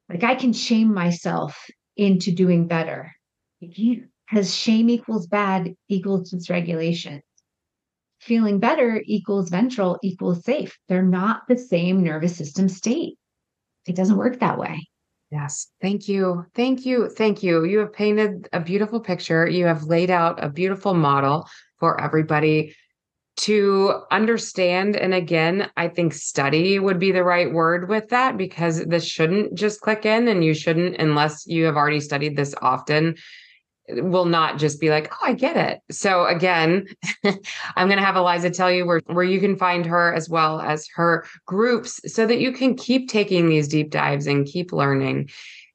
like 0.08 0.24
I 0.24 0.34
can 0.34 0.52
shame 0.52 0.92
myself 0.92 1.66
into 1.96 2.32
doing 2.32 2.66
better. 2.66 3.12
Because 3.60 4.54
shame 4.54 4.90
equals 4.90 5.26
bad 5.26 5.74
equals 5.88 6.32
dysregulation. 6.32 7.20
Feeling 8.20 8.60
better 8.60 9.02
equals 9.04 9.50
ventral 9.50 9.98
equals 10.02 10.44
safe. 10.44 10.78
They're 10.88 11.02
not 11.02 11.42
the 11.48 11.58
same 11.58 12.02
nervous 12.02 12.36
system 12.36 12.68
state. 12.68 13.18
It 13.86 13.96
doesn't 13.96 14.16
work 14.16 14.40
that 14.40 14.58
way. 14.58 14.88
Yes. 15.30 15.68
Thank 15.80 16.08
you. 16.08 16.44
Thank 16.54 16.84
you. 16.84 17.08
Thank 17.08 17.42
you. 17.42 17.64
You 17.64 17.78
have 17.78 17.92
painted 17.92 18.48
a 18.52 18.60
beautiful 18.60 19.00
picture. 19.00 19.48
You 19.48 19.64
have 19.64 19.84
laid 19.84 20.10
out 20.10 20.42
a 20.44 20.50
beautiful 20.50 20.94
model 20.94 21.48
for 21.80 22.00
everybody 22.00 22.76
to 23.34 24.02
understand. 24.10 24.96
And 24.96 25.14
again, 25.14 25.70
I 25.76 25.88
think 25.88 26.12
study 26.12 26.78
would 26.78 26.98
be 26.98 27.12
the 27.12 27.24
right 27.24 27.50
word 27.52 27.88
with 27.88 28.08
that 28.10 28.36
because 28.36 28.84
this 28.84 29.04
shouldn't 29.04 29.54
just 29.54 29.80
click 29.80 30.04
in 30.04 30.28
and 30.28 30.44
you 30.44 30.54
shouldn't, 30.54 30.96
unless 30.96 31.46
you 31.46 31.64
have 31.64 31.76
already 31.76 32.00
studied 32.00 32.36
this 32.36 32.54
often, 32.60 33.16
will 33.88 34.26
not 34.26 34.58
just 34.58 34.80
be 34.80 34.90
like, 34.90 35.12
oh, 35.12 35.26
I 35.26 35.32
get 35.32 35.56
it. 35.56 35.80
So 35.90 36.26
again, 36.26 36.86
I'm 37.24 37.88
going 37.88 37.98
to 37.98 38.04
have 38.04 38.16
Eliza 38.16 38.50
tell 38.50 38.70
you 38.70 38.86
where, 38.86 39.00
where 39.06 39.24
you 39.24 39.40
can 39.40 39.56
find 39.56 39.84
her 39.86 40.12
as 40.14 40.28
well 40.28 40.60
as 40.60 40.86
her 40.94 41.26
groups 41.46 42.00
so 42.12 42.26
that 42.26 42.38
you 42.38 42.52
can 42.52 42.76
keep 42.76 43.08
taking 43.08 43.48
these 43.48 43.68
deep 43.68 43.90
dives 43.90 44.26
and 44.26 44.46
keep 44.46 44.72
learning. 44.72 45.30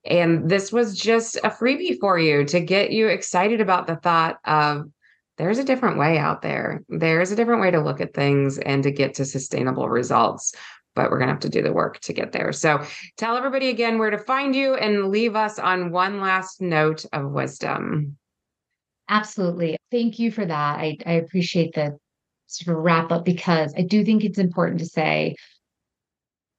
And 0.06 0.50
this 0.50 0.72
was 0.72 0.98
just 0.98 1.36
a 1.38 1.50
freebie 1.50 2.00
for 2.00 2.18
you 2.18 2.46
to 2.46 2.60
get 2.62 2.92
you 2.92 3.08
excited 3.08 3.60
about 3.60 3.88
the 3.88 3.98
thought 3.98 4.38
of 4.46 4.90
there's 5.38 5.60
a 5.60 5.64
different 5.64 5.98
way 5.98 6.18
out 6.18 6.42
there. 6.42 6.84
There's 6.90 7.32
a 7.32 7.36
different 7.36 7.62
way 7.62 7.72
to 7.72 7.80
look 7.80 8.02
at 8.02 8.14
things 8.14 8.58
and 8.60 8.84
to 8.84 8.92
get 8.92 9.14
to 9.16 9.26
sustainable 9.26 9.90
results. 9.90 10.54
But 10.96 11.12
we're 11.12 11.20
going 11.20 11.28
to 11.28 11.34
have 11.34 11.42
to 11.42 11.50
do 11.50 11.62
the 11.62 11.74
work 11.74 12.00
to 12.02 12.14
get 12.14 12.32
there. 12.32 12.52
So 12.52 12.84
tell 13.18 13.38
everybody 13.38 13.70
again 13.70 14.00
where 14.00 14.10
to 14.10 14.18
find 14.18 14.56
you 14.56 14.74
and 14.74 15.10
leave 15.10 15.36
us 15.36 15.60
on 15.60 15.92
one 15.92 16.20
last 16.20 16.60
note 16.60 17.06
of 17.14 17.32
wisdom. 17.32 18.18
Absolutely. 19.08 19.78
Thank 19.92 20.18
you 20.18 20.32
for 20.32 20.46
that. 20.46 20.80
I, 20.80 20.98
I 21.06 21.14
appreciate 21.14 21.74
the 21.76 21.98
sort 22.48 22.76
of 22.76 22.84
wrap 22.84 23.12
up 23.12 23.24
because 23.24 23.74
I 23.78 23.82
do 23.82 24.04
think 24.04 24.24
it's 24.24 24.40
important 24.40 24.80
to 24.80 24.86
say 24.86 25.36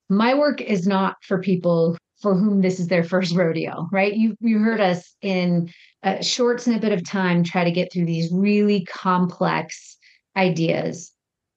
my 0.08 0.34
work 0.34 0.60
is 0.60 0.86
not 0.86 1.16
for 1.22 1.40
people 1.40 1.96
for 2.20 2.34
whom 2.34 2.60
this 2.60 2.80
is 2.80 2.88
their 2.88 3.04
first 3.04 3.34
rodeo, 3.36 3.88
right? 3.92 4.14
You 4.14 4.36
you 4.40 4.58
heard 4.58 4.80
us 4.80 5.14
in 5.20 5.72
a 6.02 6.22
short 6.22 6.60
snippet 6.60 6.92
of 6.92 7.08
time 7.08 7.42
try 7.42 7.64
to 7.64 7.70
get 7.70 7.92
through 7.92 8.06
these 8.06 8.30
really 8.32 8.84
complex 8.84 9.96
ideas. 10.36 11.12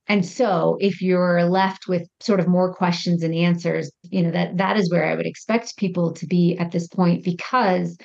And 0.08 0.26
so 0.26 0.78
if 0.82 1.02
you're 1.02 1.46
left 1.46 1.88
with 1.88 2.08
sort 2.20 2.40
of 2.40 2.48
more 2.48 2.74
questions 2.74 3.24
and 3.24 3.34
answers, 3.34 3.92
you 4.04 4.24
know, 4.24 4.32
that 4.32 4.58
that 4.58 4.78
is 4.78 4.92
where 4.92 5.06
I 5.06 5.16
would 5.16 5.28
expect 5.28 5.78
people 5.78 6.12
to 6.14 6.26
be 6.26 6.58
at 6.58 6.72
this 6.72 6.88
point 6.88 7.24
because 7.24 7.98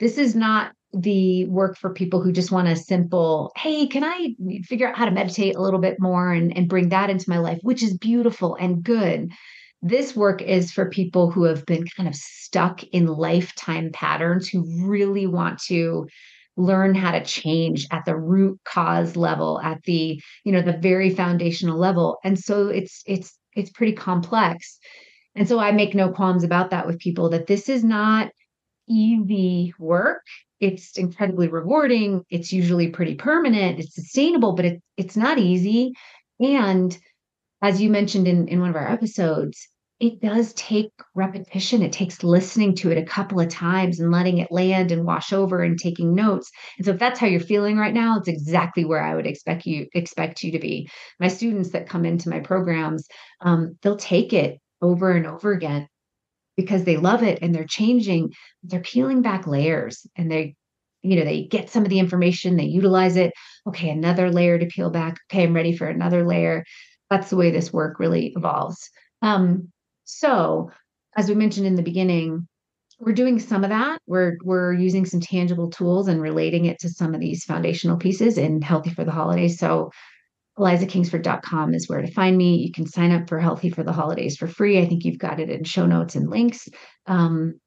this 0.00 0.18
is 0.18 0.34
not 0.34 0.72
the 0.92 1.44
work 1.46 1.76
for 1.76 1.92
people 1.92 2.22
who 2.22 2.32
just 2.32 2.50
want 2.50 2.68
a 2.68 2.76
simple, 2.76 3.52
hey, 3.56 3.86
can 3.86 4.02
I 4.02 4.34
figure 4.64 4.88
out 4.88 4.96
how 4.96 5.04
to 5.04 5.10
meditate 5.10 5.56
a 5.56 5.62
little 5.62 5.80
bit 5.80 6.00
more 6.00 6.32
and, 6.32 6.56
and 6.56 6.68
bring 6.68 6.88
that 6.88 7.10
into 7.10 7.28
my 7.28 7.38
life, 7.38 7.58
which 7.62 7.82
is 7.82 7.96
beautiful 7.96 8.56
and 8.56 8.82
good. 8.82 9.30
This 9.82 10.16
work 10.16 10.42
is 10.42 10.72
for 10.72 10.88
people 10.88 11.30
who 11.30 11.44
have 11.44 11.64
been 11.66 11.86
kind 11.96 12.08
of 12.08 12.14
stuck 12.14 12.82
in 12.84 13.06
lifetime 13.06 13.90
patterns 13.92 14.48
who 14.48 14.64
really 14.86 15.26
want 15.26 15.60
to 15.64 16.06
learn 16.56 16.94
how 16.94 17.12
to 17.12 17.22
change 17.22 17.86
at 17.90 18.04
the 18.06 18.16
root 18.16 18.58
cause 18.64 19.14
level 19.16 19.60
at 19.60 19.82
the 19.84 20.20
you 20.44 20.52
know 20.52 20.62
the 20.62 20.78
very 20.78 21.10
foundational 21.10 21.78
level. 21.78 22.18
And 22.24 22.38
so 22.38 22.68
it's 22.68 23.02
it's 23.06 23.38
it's 23.54 23.70
pretty 23.70 23.92
complex. 23.92 24.78
And 25.34 25.46
so 25.46 25.58
i 25.58 25.70
make 25.72 25.94
no 25.94 26.10
qualms 26.10 26.44
about 26.44 26.70
that 26.70 26.86
with 26.86 26.98
people 26.98 27.28
that 27.30 27.46
this 27.46 27.68
is 27.68 27.84
not 27.84 28.30
easy 28.88 29.74
work. 29.78 30.22
It's 30.60 30.96
incredibly 30.96 31.48
rewarding. 31.48 32.24
It's 32.30 32.52
usually 32.52 32.88
pretty 32.88 33.14
permanent. 33.14 33.78
It's 33.78 33.94
sustainable 33.94 34.54
but 34.54 34.64
it, 34.64 34.82
it's 34.96 35.16
not 35.16 35.38
easy. 35.38 35.92
And 36.40 36.96
as 37.62 37.80
you 37.80 37.90
mentioned 37.90 38.28
in, 38.28 38.48
in 38.48 38.60
one 38.60 38.70
of 38.70 38.76
our 38.76 38.90
episodes, 38.90 39.68
it 39.98 40.20
does 40.20 40.52
take 40.52 40.90
repetition. 41.14 41.82
It 41.82 41.92
takes 41.92 42.22
listening 42.22 42.74
to 42.76 42.90
it 42.90 42.98
a 42.98 43.04
couple 43.04 43.40
of 43.40 43.48
times 43.48 43.98
and 43.98 44.12
letting 44.12 44.38
it 44.38 44.52
land 44.52 44.92
and 44.92 45.06
wash 45.06 45.32
over 45.32 45.62
and 45.62 45.78
taking 45.78 46.14
notes. 46.14 46.50
And 46.76 46.84
so 46.84 46.92
if 46.92 46.98
that's 46.98 47.18
how 47.18 47.26
you're 47.26 47.40
feeling 47.40 47.78
right 47.78 47.94
now, 47.94 48.18
it's 48.18 48.28
exactly 48.28 48.84
where 48.84 49.02
I 49.02 49.14
would 49.14 49.26
expect 49.26 49.64
you 49.64 49.86
expect 49.94 50.42
you 50.42 50.52
to 50.52 50.58
be. 50.58 50.88
My 51.18 51.28
students 51.28 51.70
that 51.70 51.88
come 51.88 52.04
into 52.04 52.28
my 52.28 52.40
programs, 52.40 53.06
um, 53.40 53.78
they'll 53.82 53.96
take 53.96 54.34
it 54.34 54.58
over 54.82 55.12
and 55.12 55.26
over 55.26 55.52
again 55.52 55.88
because 56.58 56.84
they 56.84 56.98
love 56.98 57.22
it 57.22 57.38
and 57.40 57.54
they're 57.54 57.64
changing. 57.64 58.32
They're 58.64 58.80
peeling 58.80 59.22
back 59.22 59.46
layers 59.46 60.06
and 60.14 60.30
they 60.30 60.56
you 61.02 61.16
know 61.16 61.24
they 61.24 61.44
get 61.44 61.70
some 61.70 61.84
of 61.84 61.88
the 61.88 62.00
information 62.00 62.56
they 62.56 62.64
utilize 62.64 63.16
it 63.16 63.32
okay 63.68 63.90
another 63.90 64.30
layer 64.30 64.58
to 64.58 64.66
peel 64.66 64.90
back 64.90 65.18
okay 65.30 65.44
i'm 65.44 65.54
ready 65.54 65.76
for 65.76 65.86
another 65.86 66.26
layer 66.26 66.64
that's 67.10 67.30
the 67.30 67.36
way 67.36 67.50
this 67.50 67.72
work 67.72 67.98
really 67.98 68.32
evolves. 68.36 68.90
Um, 69.22 69.72
so, 70.04 70.70
as 71.16 71.28
we 71.28 71.34
mentioned 71.34 71.66
in 71.66 71.76
the 71.76 71.82
beginning, 71.82 72.46
we're 72.98 73.12
doing 73.12 73.38
some 73.38 73.64
of 73.64 73.70
that. 73.70 74.00
We're 74.06 74.38
we're 74.42 74.72
using 74.72 75.04
some 75.04 75.20
tangible 75.20 75.70
tools 75.70 76.08
and 76.08 76.20
relating 76.20 76.64
it 76.64 76.78
to 76.80 76.88
some 76.88 77.14
of 77.14 77.20
these 77.20 77.44
foundational 77.44 77.96
pieces 77.96 78.38
in 78.38 78.62
Healthy 78.62 78.90
for 78.90 79.04
the 79.04 79.12
Holidays. 79.12 79.58
So, 79.58 79.90
ElizaKingsford.com 80.58 81.74
is 81.74 81.88
where 81.88 82.00
to 82.00 82.10
find 82.10 82.36
me. 82.36 82.56
You 82.56 82.72
can 82.72 82.86
sign 82.86 83.12
up 83.12 83.28
for 83.28 83.38
Healthy 83.38 83.70
for 83.70 83.82
the 83.82 83.92
Holidays 83.92 84.36
for 84.36 84.46
free. 84.46 84.78
I 84.78 84.86
think 84.86 85.04
you've 85.04 85.18
got 85.18 85.40
it 85.40 85.50
in 85.50 85.64
show 85.64 85.86
notes 85.86 86.16
and 86.16 86.30
links. 86.30 86.68
Um, 87.06 87.60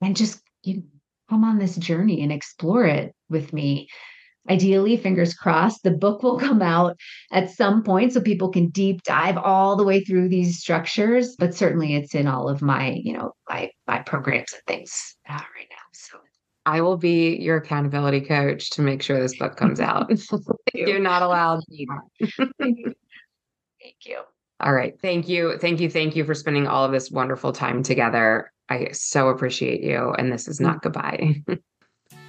and 0.00 0.16
just 0.16 0.40
you 0.62 0.84
come 1.28 1.44
on 1.44 1.58
this 1.58 1.76
journey 1.76 2.22
and 2.22 2.32
explore 2.32 2.84
it 2.86 3.14
with 3.28 3.52
me 3.52 3.88
ideally 4.50 4.96
fingers 4.96 5.32
crossed 5.32 5.82
the 5.82 5.90
book 5.90 6.22
will 6.22 6.38
come 6.46 6.60
out 6.60 6.96
at 7.32 7.50
some 7.50 7.82
point 7.82 8.12
so 8.12 8.20
people 8.20 8.48
can 8.48 8.68
deep 8.68 9.02
dive 9.04 9.38
all 9.38 9.76
the 9.76 9.84
way 9.84 10.02
through 10.02 10.28
these 10.28 10.58
structures 10.58 11.36
but 11.38 11.54
certainly 11.54 11.94
it's 11.94 12.14
in 12.14 12.26
all 12.26 12.48
of 12.48 12.60
my 12.60 12.90
you 13.02 13.12
know 13.12 13.32
my 13.48 13.70
my 13.86 13.98
programs 14.00 14.52
and 14.52 14.62
things 14.66 15.16
uh, 15.28 15.32
right 15.34 15.68
now 15.70 15.76
so 15.92 16.18
I 16.66 16.82
will 16.82 16.98
be 16.98 17.36
your 17.36 17.56
accountability 17.56 18.20
coach 18.20 18.70
to 18.70 18.82
make 18.82 19.02
sure 19.02 19.18
this 19.18 19.38
book 19.38 19.56
comes 19.56 19.80
out. 19.80 20.12
You're 20.74 21.00
not 21.00 21.22
allowed. 21.22 21.62
thank 22.58 22.78
you. 22.78 22.94
Thank 23.80 23.96
you. 24.04 24.20
All 24.60 24.74
right. 24.74 24.94
Thank 25.00 25.26
you. 25.26 25.56
Thank 25.58 25.80
you. 25.80 25.88
Thank 25.88 26.14
you 26.16 26.24
for 26.24 26.34
spending 26.34 26.66
all 26.66 26.84
of 26.84 26.92
this 26.92 27.10
wonderful 27.10 27.52
time 27.52 27.82
together. 27.82 28.52
I 28.68 28.90
so 28.92 29.28
appreciate 29.28 29.82
you. 29.82 30.14
And 30.18 30.30
this 30.30 30.46
is 30.46 30.60
not 30.60 30.82
goodbye. 30.82 31.42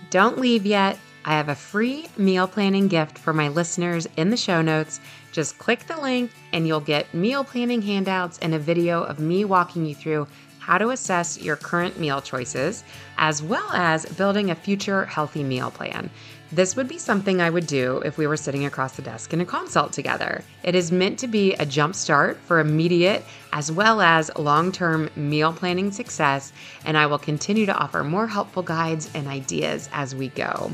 Don't 0.09 0.39
leave 0.39 0.65
yet. 0.65 0.97
I 1.23 1.33
have 1.33 1.49
a 1.49 1.55
free 1.55 2.07
meal 2.17 2.47
planning 2.47 2.87
gift 2.87 3.17
for 3.17 3.31
my 3.31 3.47
listeners 3.47 4.07
in 4.17 4.31
the 4.31 4.37
show 4.37 4.61
notes. 4.61 4.99
Just 5.31 5.59
click 5.59 5.85
the 5.85 6.01
link 6.01 6.31
and 6.51 6.67
you'll 6.67 6.79
get 6.79 7.13
meal 7.13 7.43
planning 7.43 7.81
handouts 7.81 8.39
and 8.39 8.55
a 8.55 8.59
video 8.59 9.03
of 9.03 9.19
me 9.19 9.45
walking 9.45 9.85
you 9.85 9.93
through 9.93 10.27
how 10.57 10.77
to 10.77 10.89
assess 10.89 11.39
your 11.39 11.55
current 11.55 11.99
meal 11.99 12.21
choices, 12.21 12.83
as 13.17 13.41
well 13.41 13.69
as 13.73 14.05
building 14.05 14.51
a 14.51 14.55
future 14.55 15.05
healthy 15.05 15.43
meal 15.43 15.71
plan. 15.71 16.09
This 16.51 16.75
would 16.75 16.87
be 16.87 16.97
something 16.97 17.39
I 17.39 17.49
would 17.49 17.65
do 17.65 18.01
if 18.03 18.17
we 18.17 18.27
were 18.27 18.35
sitting 18.35 18.65
across 18.65 18.95
the 18.95 19.01
desk 19.01 19.31
in 19.33 19.41
a 19.41 19.45
consult 19.45 19.93
together. 19.93 20.43
It 20.63 20.75
is 20.75 20.91
meant 20.91 21.17
to 21.19 21.27
be 21.27 21.53
a 21.53 21.65
jumpstart 21.65 22.35
for 22.37 22.59
immediate 22.59 23.23
as 23.53 23.71
well 23.71 24.01
as 24.01 24.29
long 24.37 24.71
term 24.71 25.09
meal 25.15 25.53
planning 25.53 25.91
success, 25.91 26.51
and 26.83 26.97
I 26.97 27.05
will 27.05 27.17
continue 27.17 27.65
to 27.67 27.77
offer 27.77 28.03
more 28.03 28.27
helpful 28.27 28.63
guides 28.63 29.09
and 29.13 29.27
ideas 29.27 29.87
as 29.93 30.13
we 30.13 30.27
go. 30.29 30.71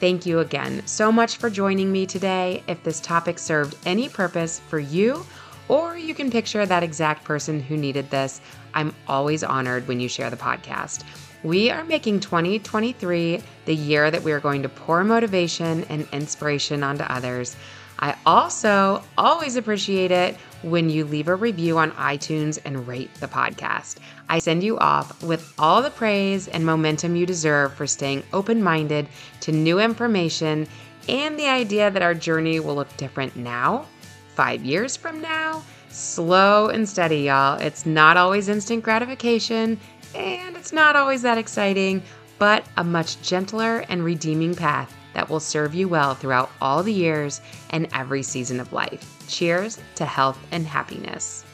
Thank 0.00 0.24
you 0.24 0.38
again 0.38 0.82
so 0.86 1.12
much 1.12 1.36
for 1.36 1.50
joining 1.50 1.92
me 1.92 2.06
today. 2.06 2.62
If 2.66 2.82
this 2.82 3.00
topic 3.00 3.38
served 3.38 3.76
any 3.84 4.08
purpose 4.08 4.58
for 4.58 4.78
you, 4.78 5.26
or 5.68 5.98
you 5.98 6.14
can 6.14 6.30
picture 6.30 6.64
that 6.64 6.82
exact 6.82 7.22
person 7.22 7.60
who 7.60 7.76
needed 7.76 8.08
this, 8.10 8.40
I'm 8.72 8.94
always 9.06 9.44
honored 9.44 9.86
when 9.86 10.00
you 10.00 10.08
share 10.08 10.30
the 10.30 10.38
podcast. 10.38 11.04
We 11.42 11.70
are 11.70 11.84
making 11.84 12.20
2023 12.20 13.42
the 13.66 13.74
year 13.74 14.10
that 14.10 14.22
we 14.22 14.32
are 14.32 14.40
going 14.40 14.62
to 14.62 14.70
pour 14.70 15.04
motivation 15.04 15.84
and 15.90 16.08
inspiration 16.12 16.82
onto 16.82 17.04
others. 17.04 17.54
I 18.00 18.16
also 18.24 19.02
always 19.18 19.56
appreciate 19.56 20.10
it 20.10 20.36
when 20.62 20.88
you 20.88 21.04
leave 21.04 21.28
a 21.28 21.34
review 21.34 21.78
on 21.78 21.92
iTunes 21.92 22.58
and 22.64 22.88
rate 22.88 23.12
the 23.14 23.28
podcast. 23.28 23.98
I 24.28 24.38
send 24.38 24.62
you 24.62 24.78
off 24.78 25.22
with 25.22 25.52
all 25.58 25.82
the 25.82 25.90
praise 25.90 26.48
and 26.48 26.64
momentum 26.64 27.14
you 27.14 27.26
deserve 27.26 27.74
for 27.74 27.86
staying 27.86 28.22
open 28.32 28.62
minded 28.62 29.06
to 29.40 29.52
new 29.52 29.78
information 29.78 30.66
and 31.08 31.38
the 31.38 31.48
idea 31.48 31.90
that 31.90 32.02
our 32.02 32.14
journey 32.14 32.58
will 32.58 32.74
look 32.74 32.94
different 32.96 33.36
now, 33.36 33.86
five 34.34 34.64
years 34.64 34.96
from 34.96 35.20
now. 35.20 35.62
Slow 35.90 36.68
and 36.68 36.88
steady, 36.88 37.22
y'all. 37.22 37.60
It's 37.60 37.84
not 37.84 38.16
always 38.16 38.48
instant 38.48 38.82
gratification 38.82 39.78
and 40.14 40.56
it's 40.56 40.72
not 40.72 40.96
always 40.96 41.22
that 41.22 41.38
exciting, 41.38 42.02
but 42.38 42.64
a 42.78 42.84
much 42.84 43.20
gentler 43.22 43.84
and 43.88 44.04
redeeming 44.04 44.54
path 44.54 44.94
that 45.14 45.28
will 45.28 45.40
serve 45.40 45.74
you 45.74 45.88
well 45.88 46.14
throughout 46.14 46.50
all 46.60 46.82
the 46.82 46.92
years 46.92 47.40
and 47.70 47.88
every 47.92 48.22
season 48.22 48.60
of 48.60 48.72
life. 48.72 49.24
Cheers 49.28 49.78
to 49.96 50.04
health 50.04 50.38
and 50.50 50.66
happiness. 50.66 51.44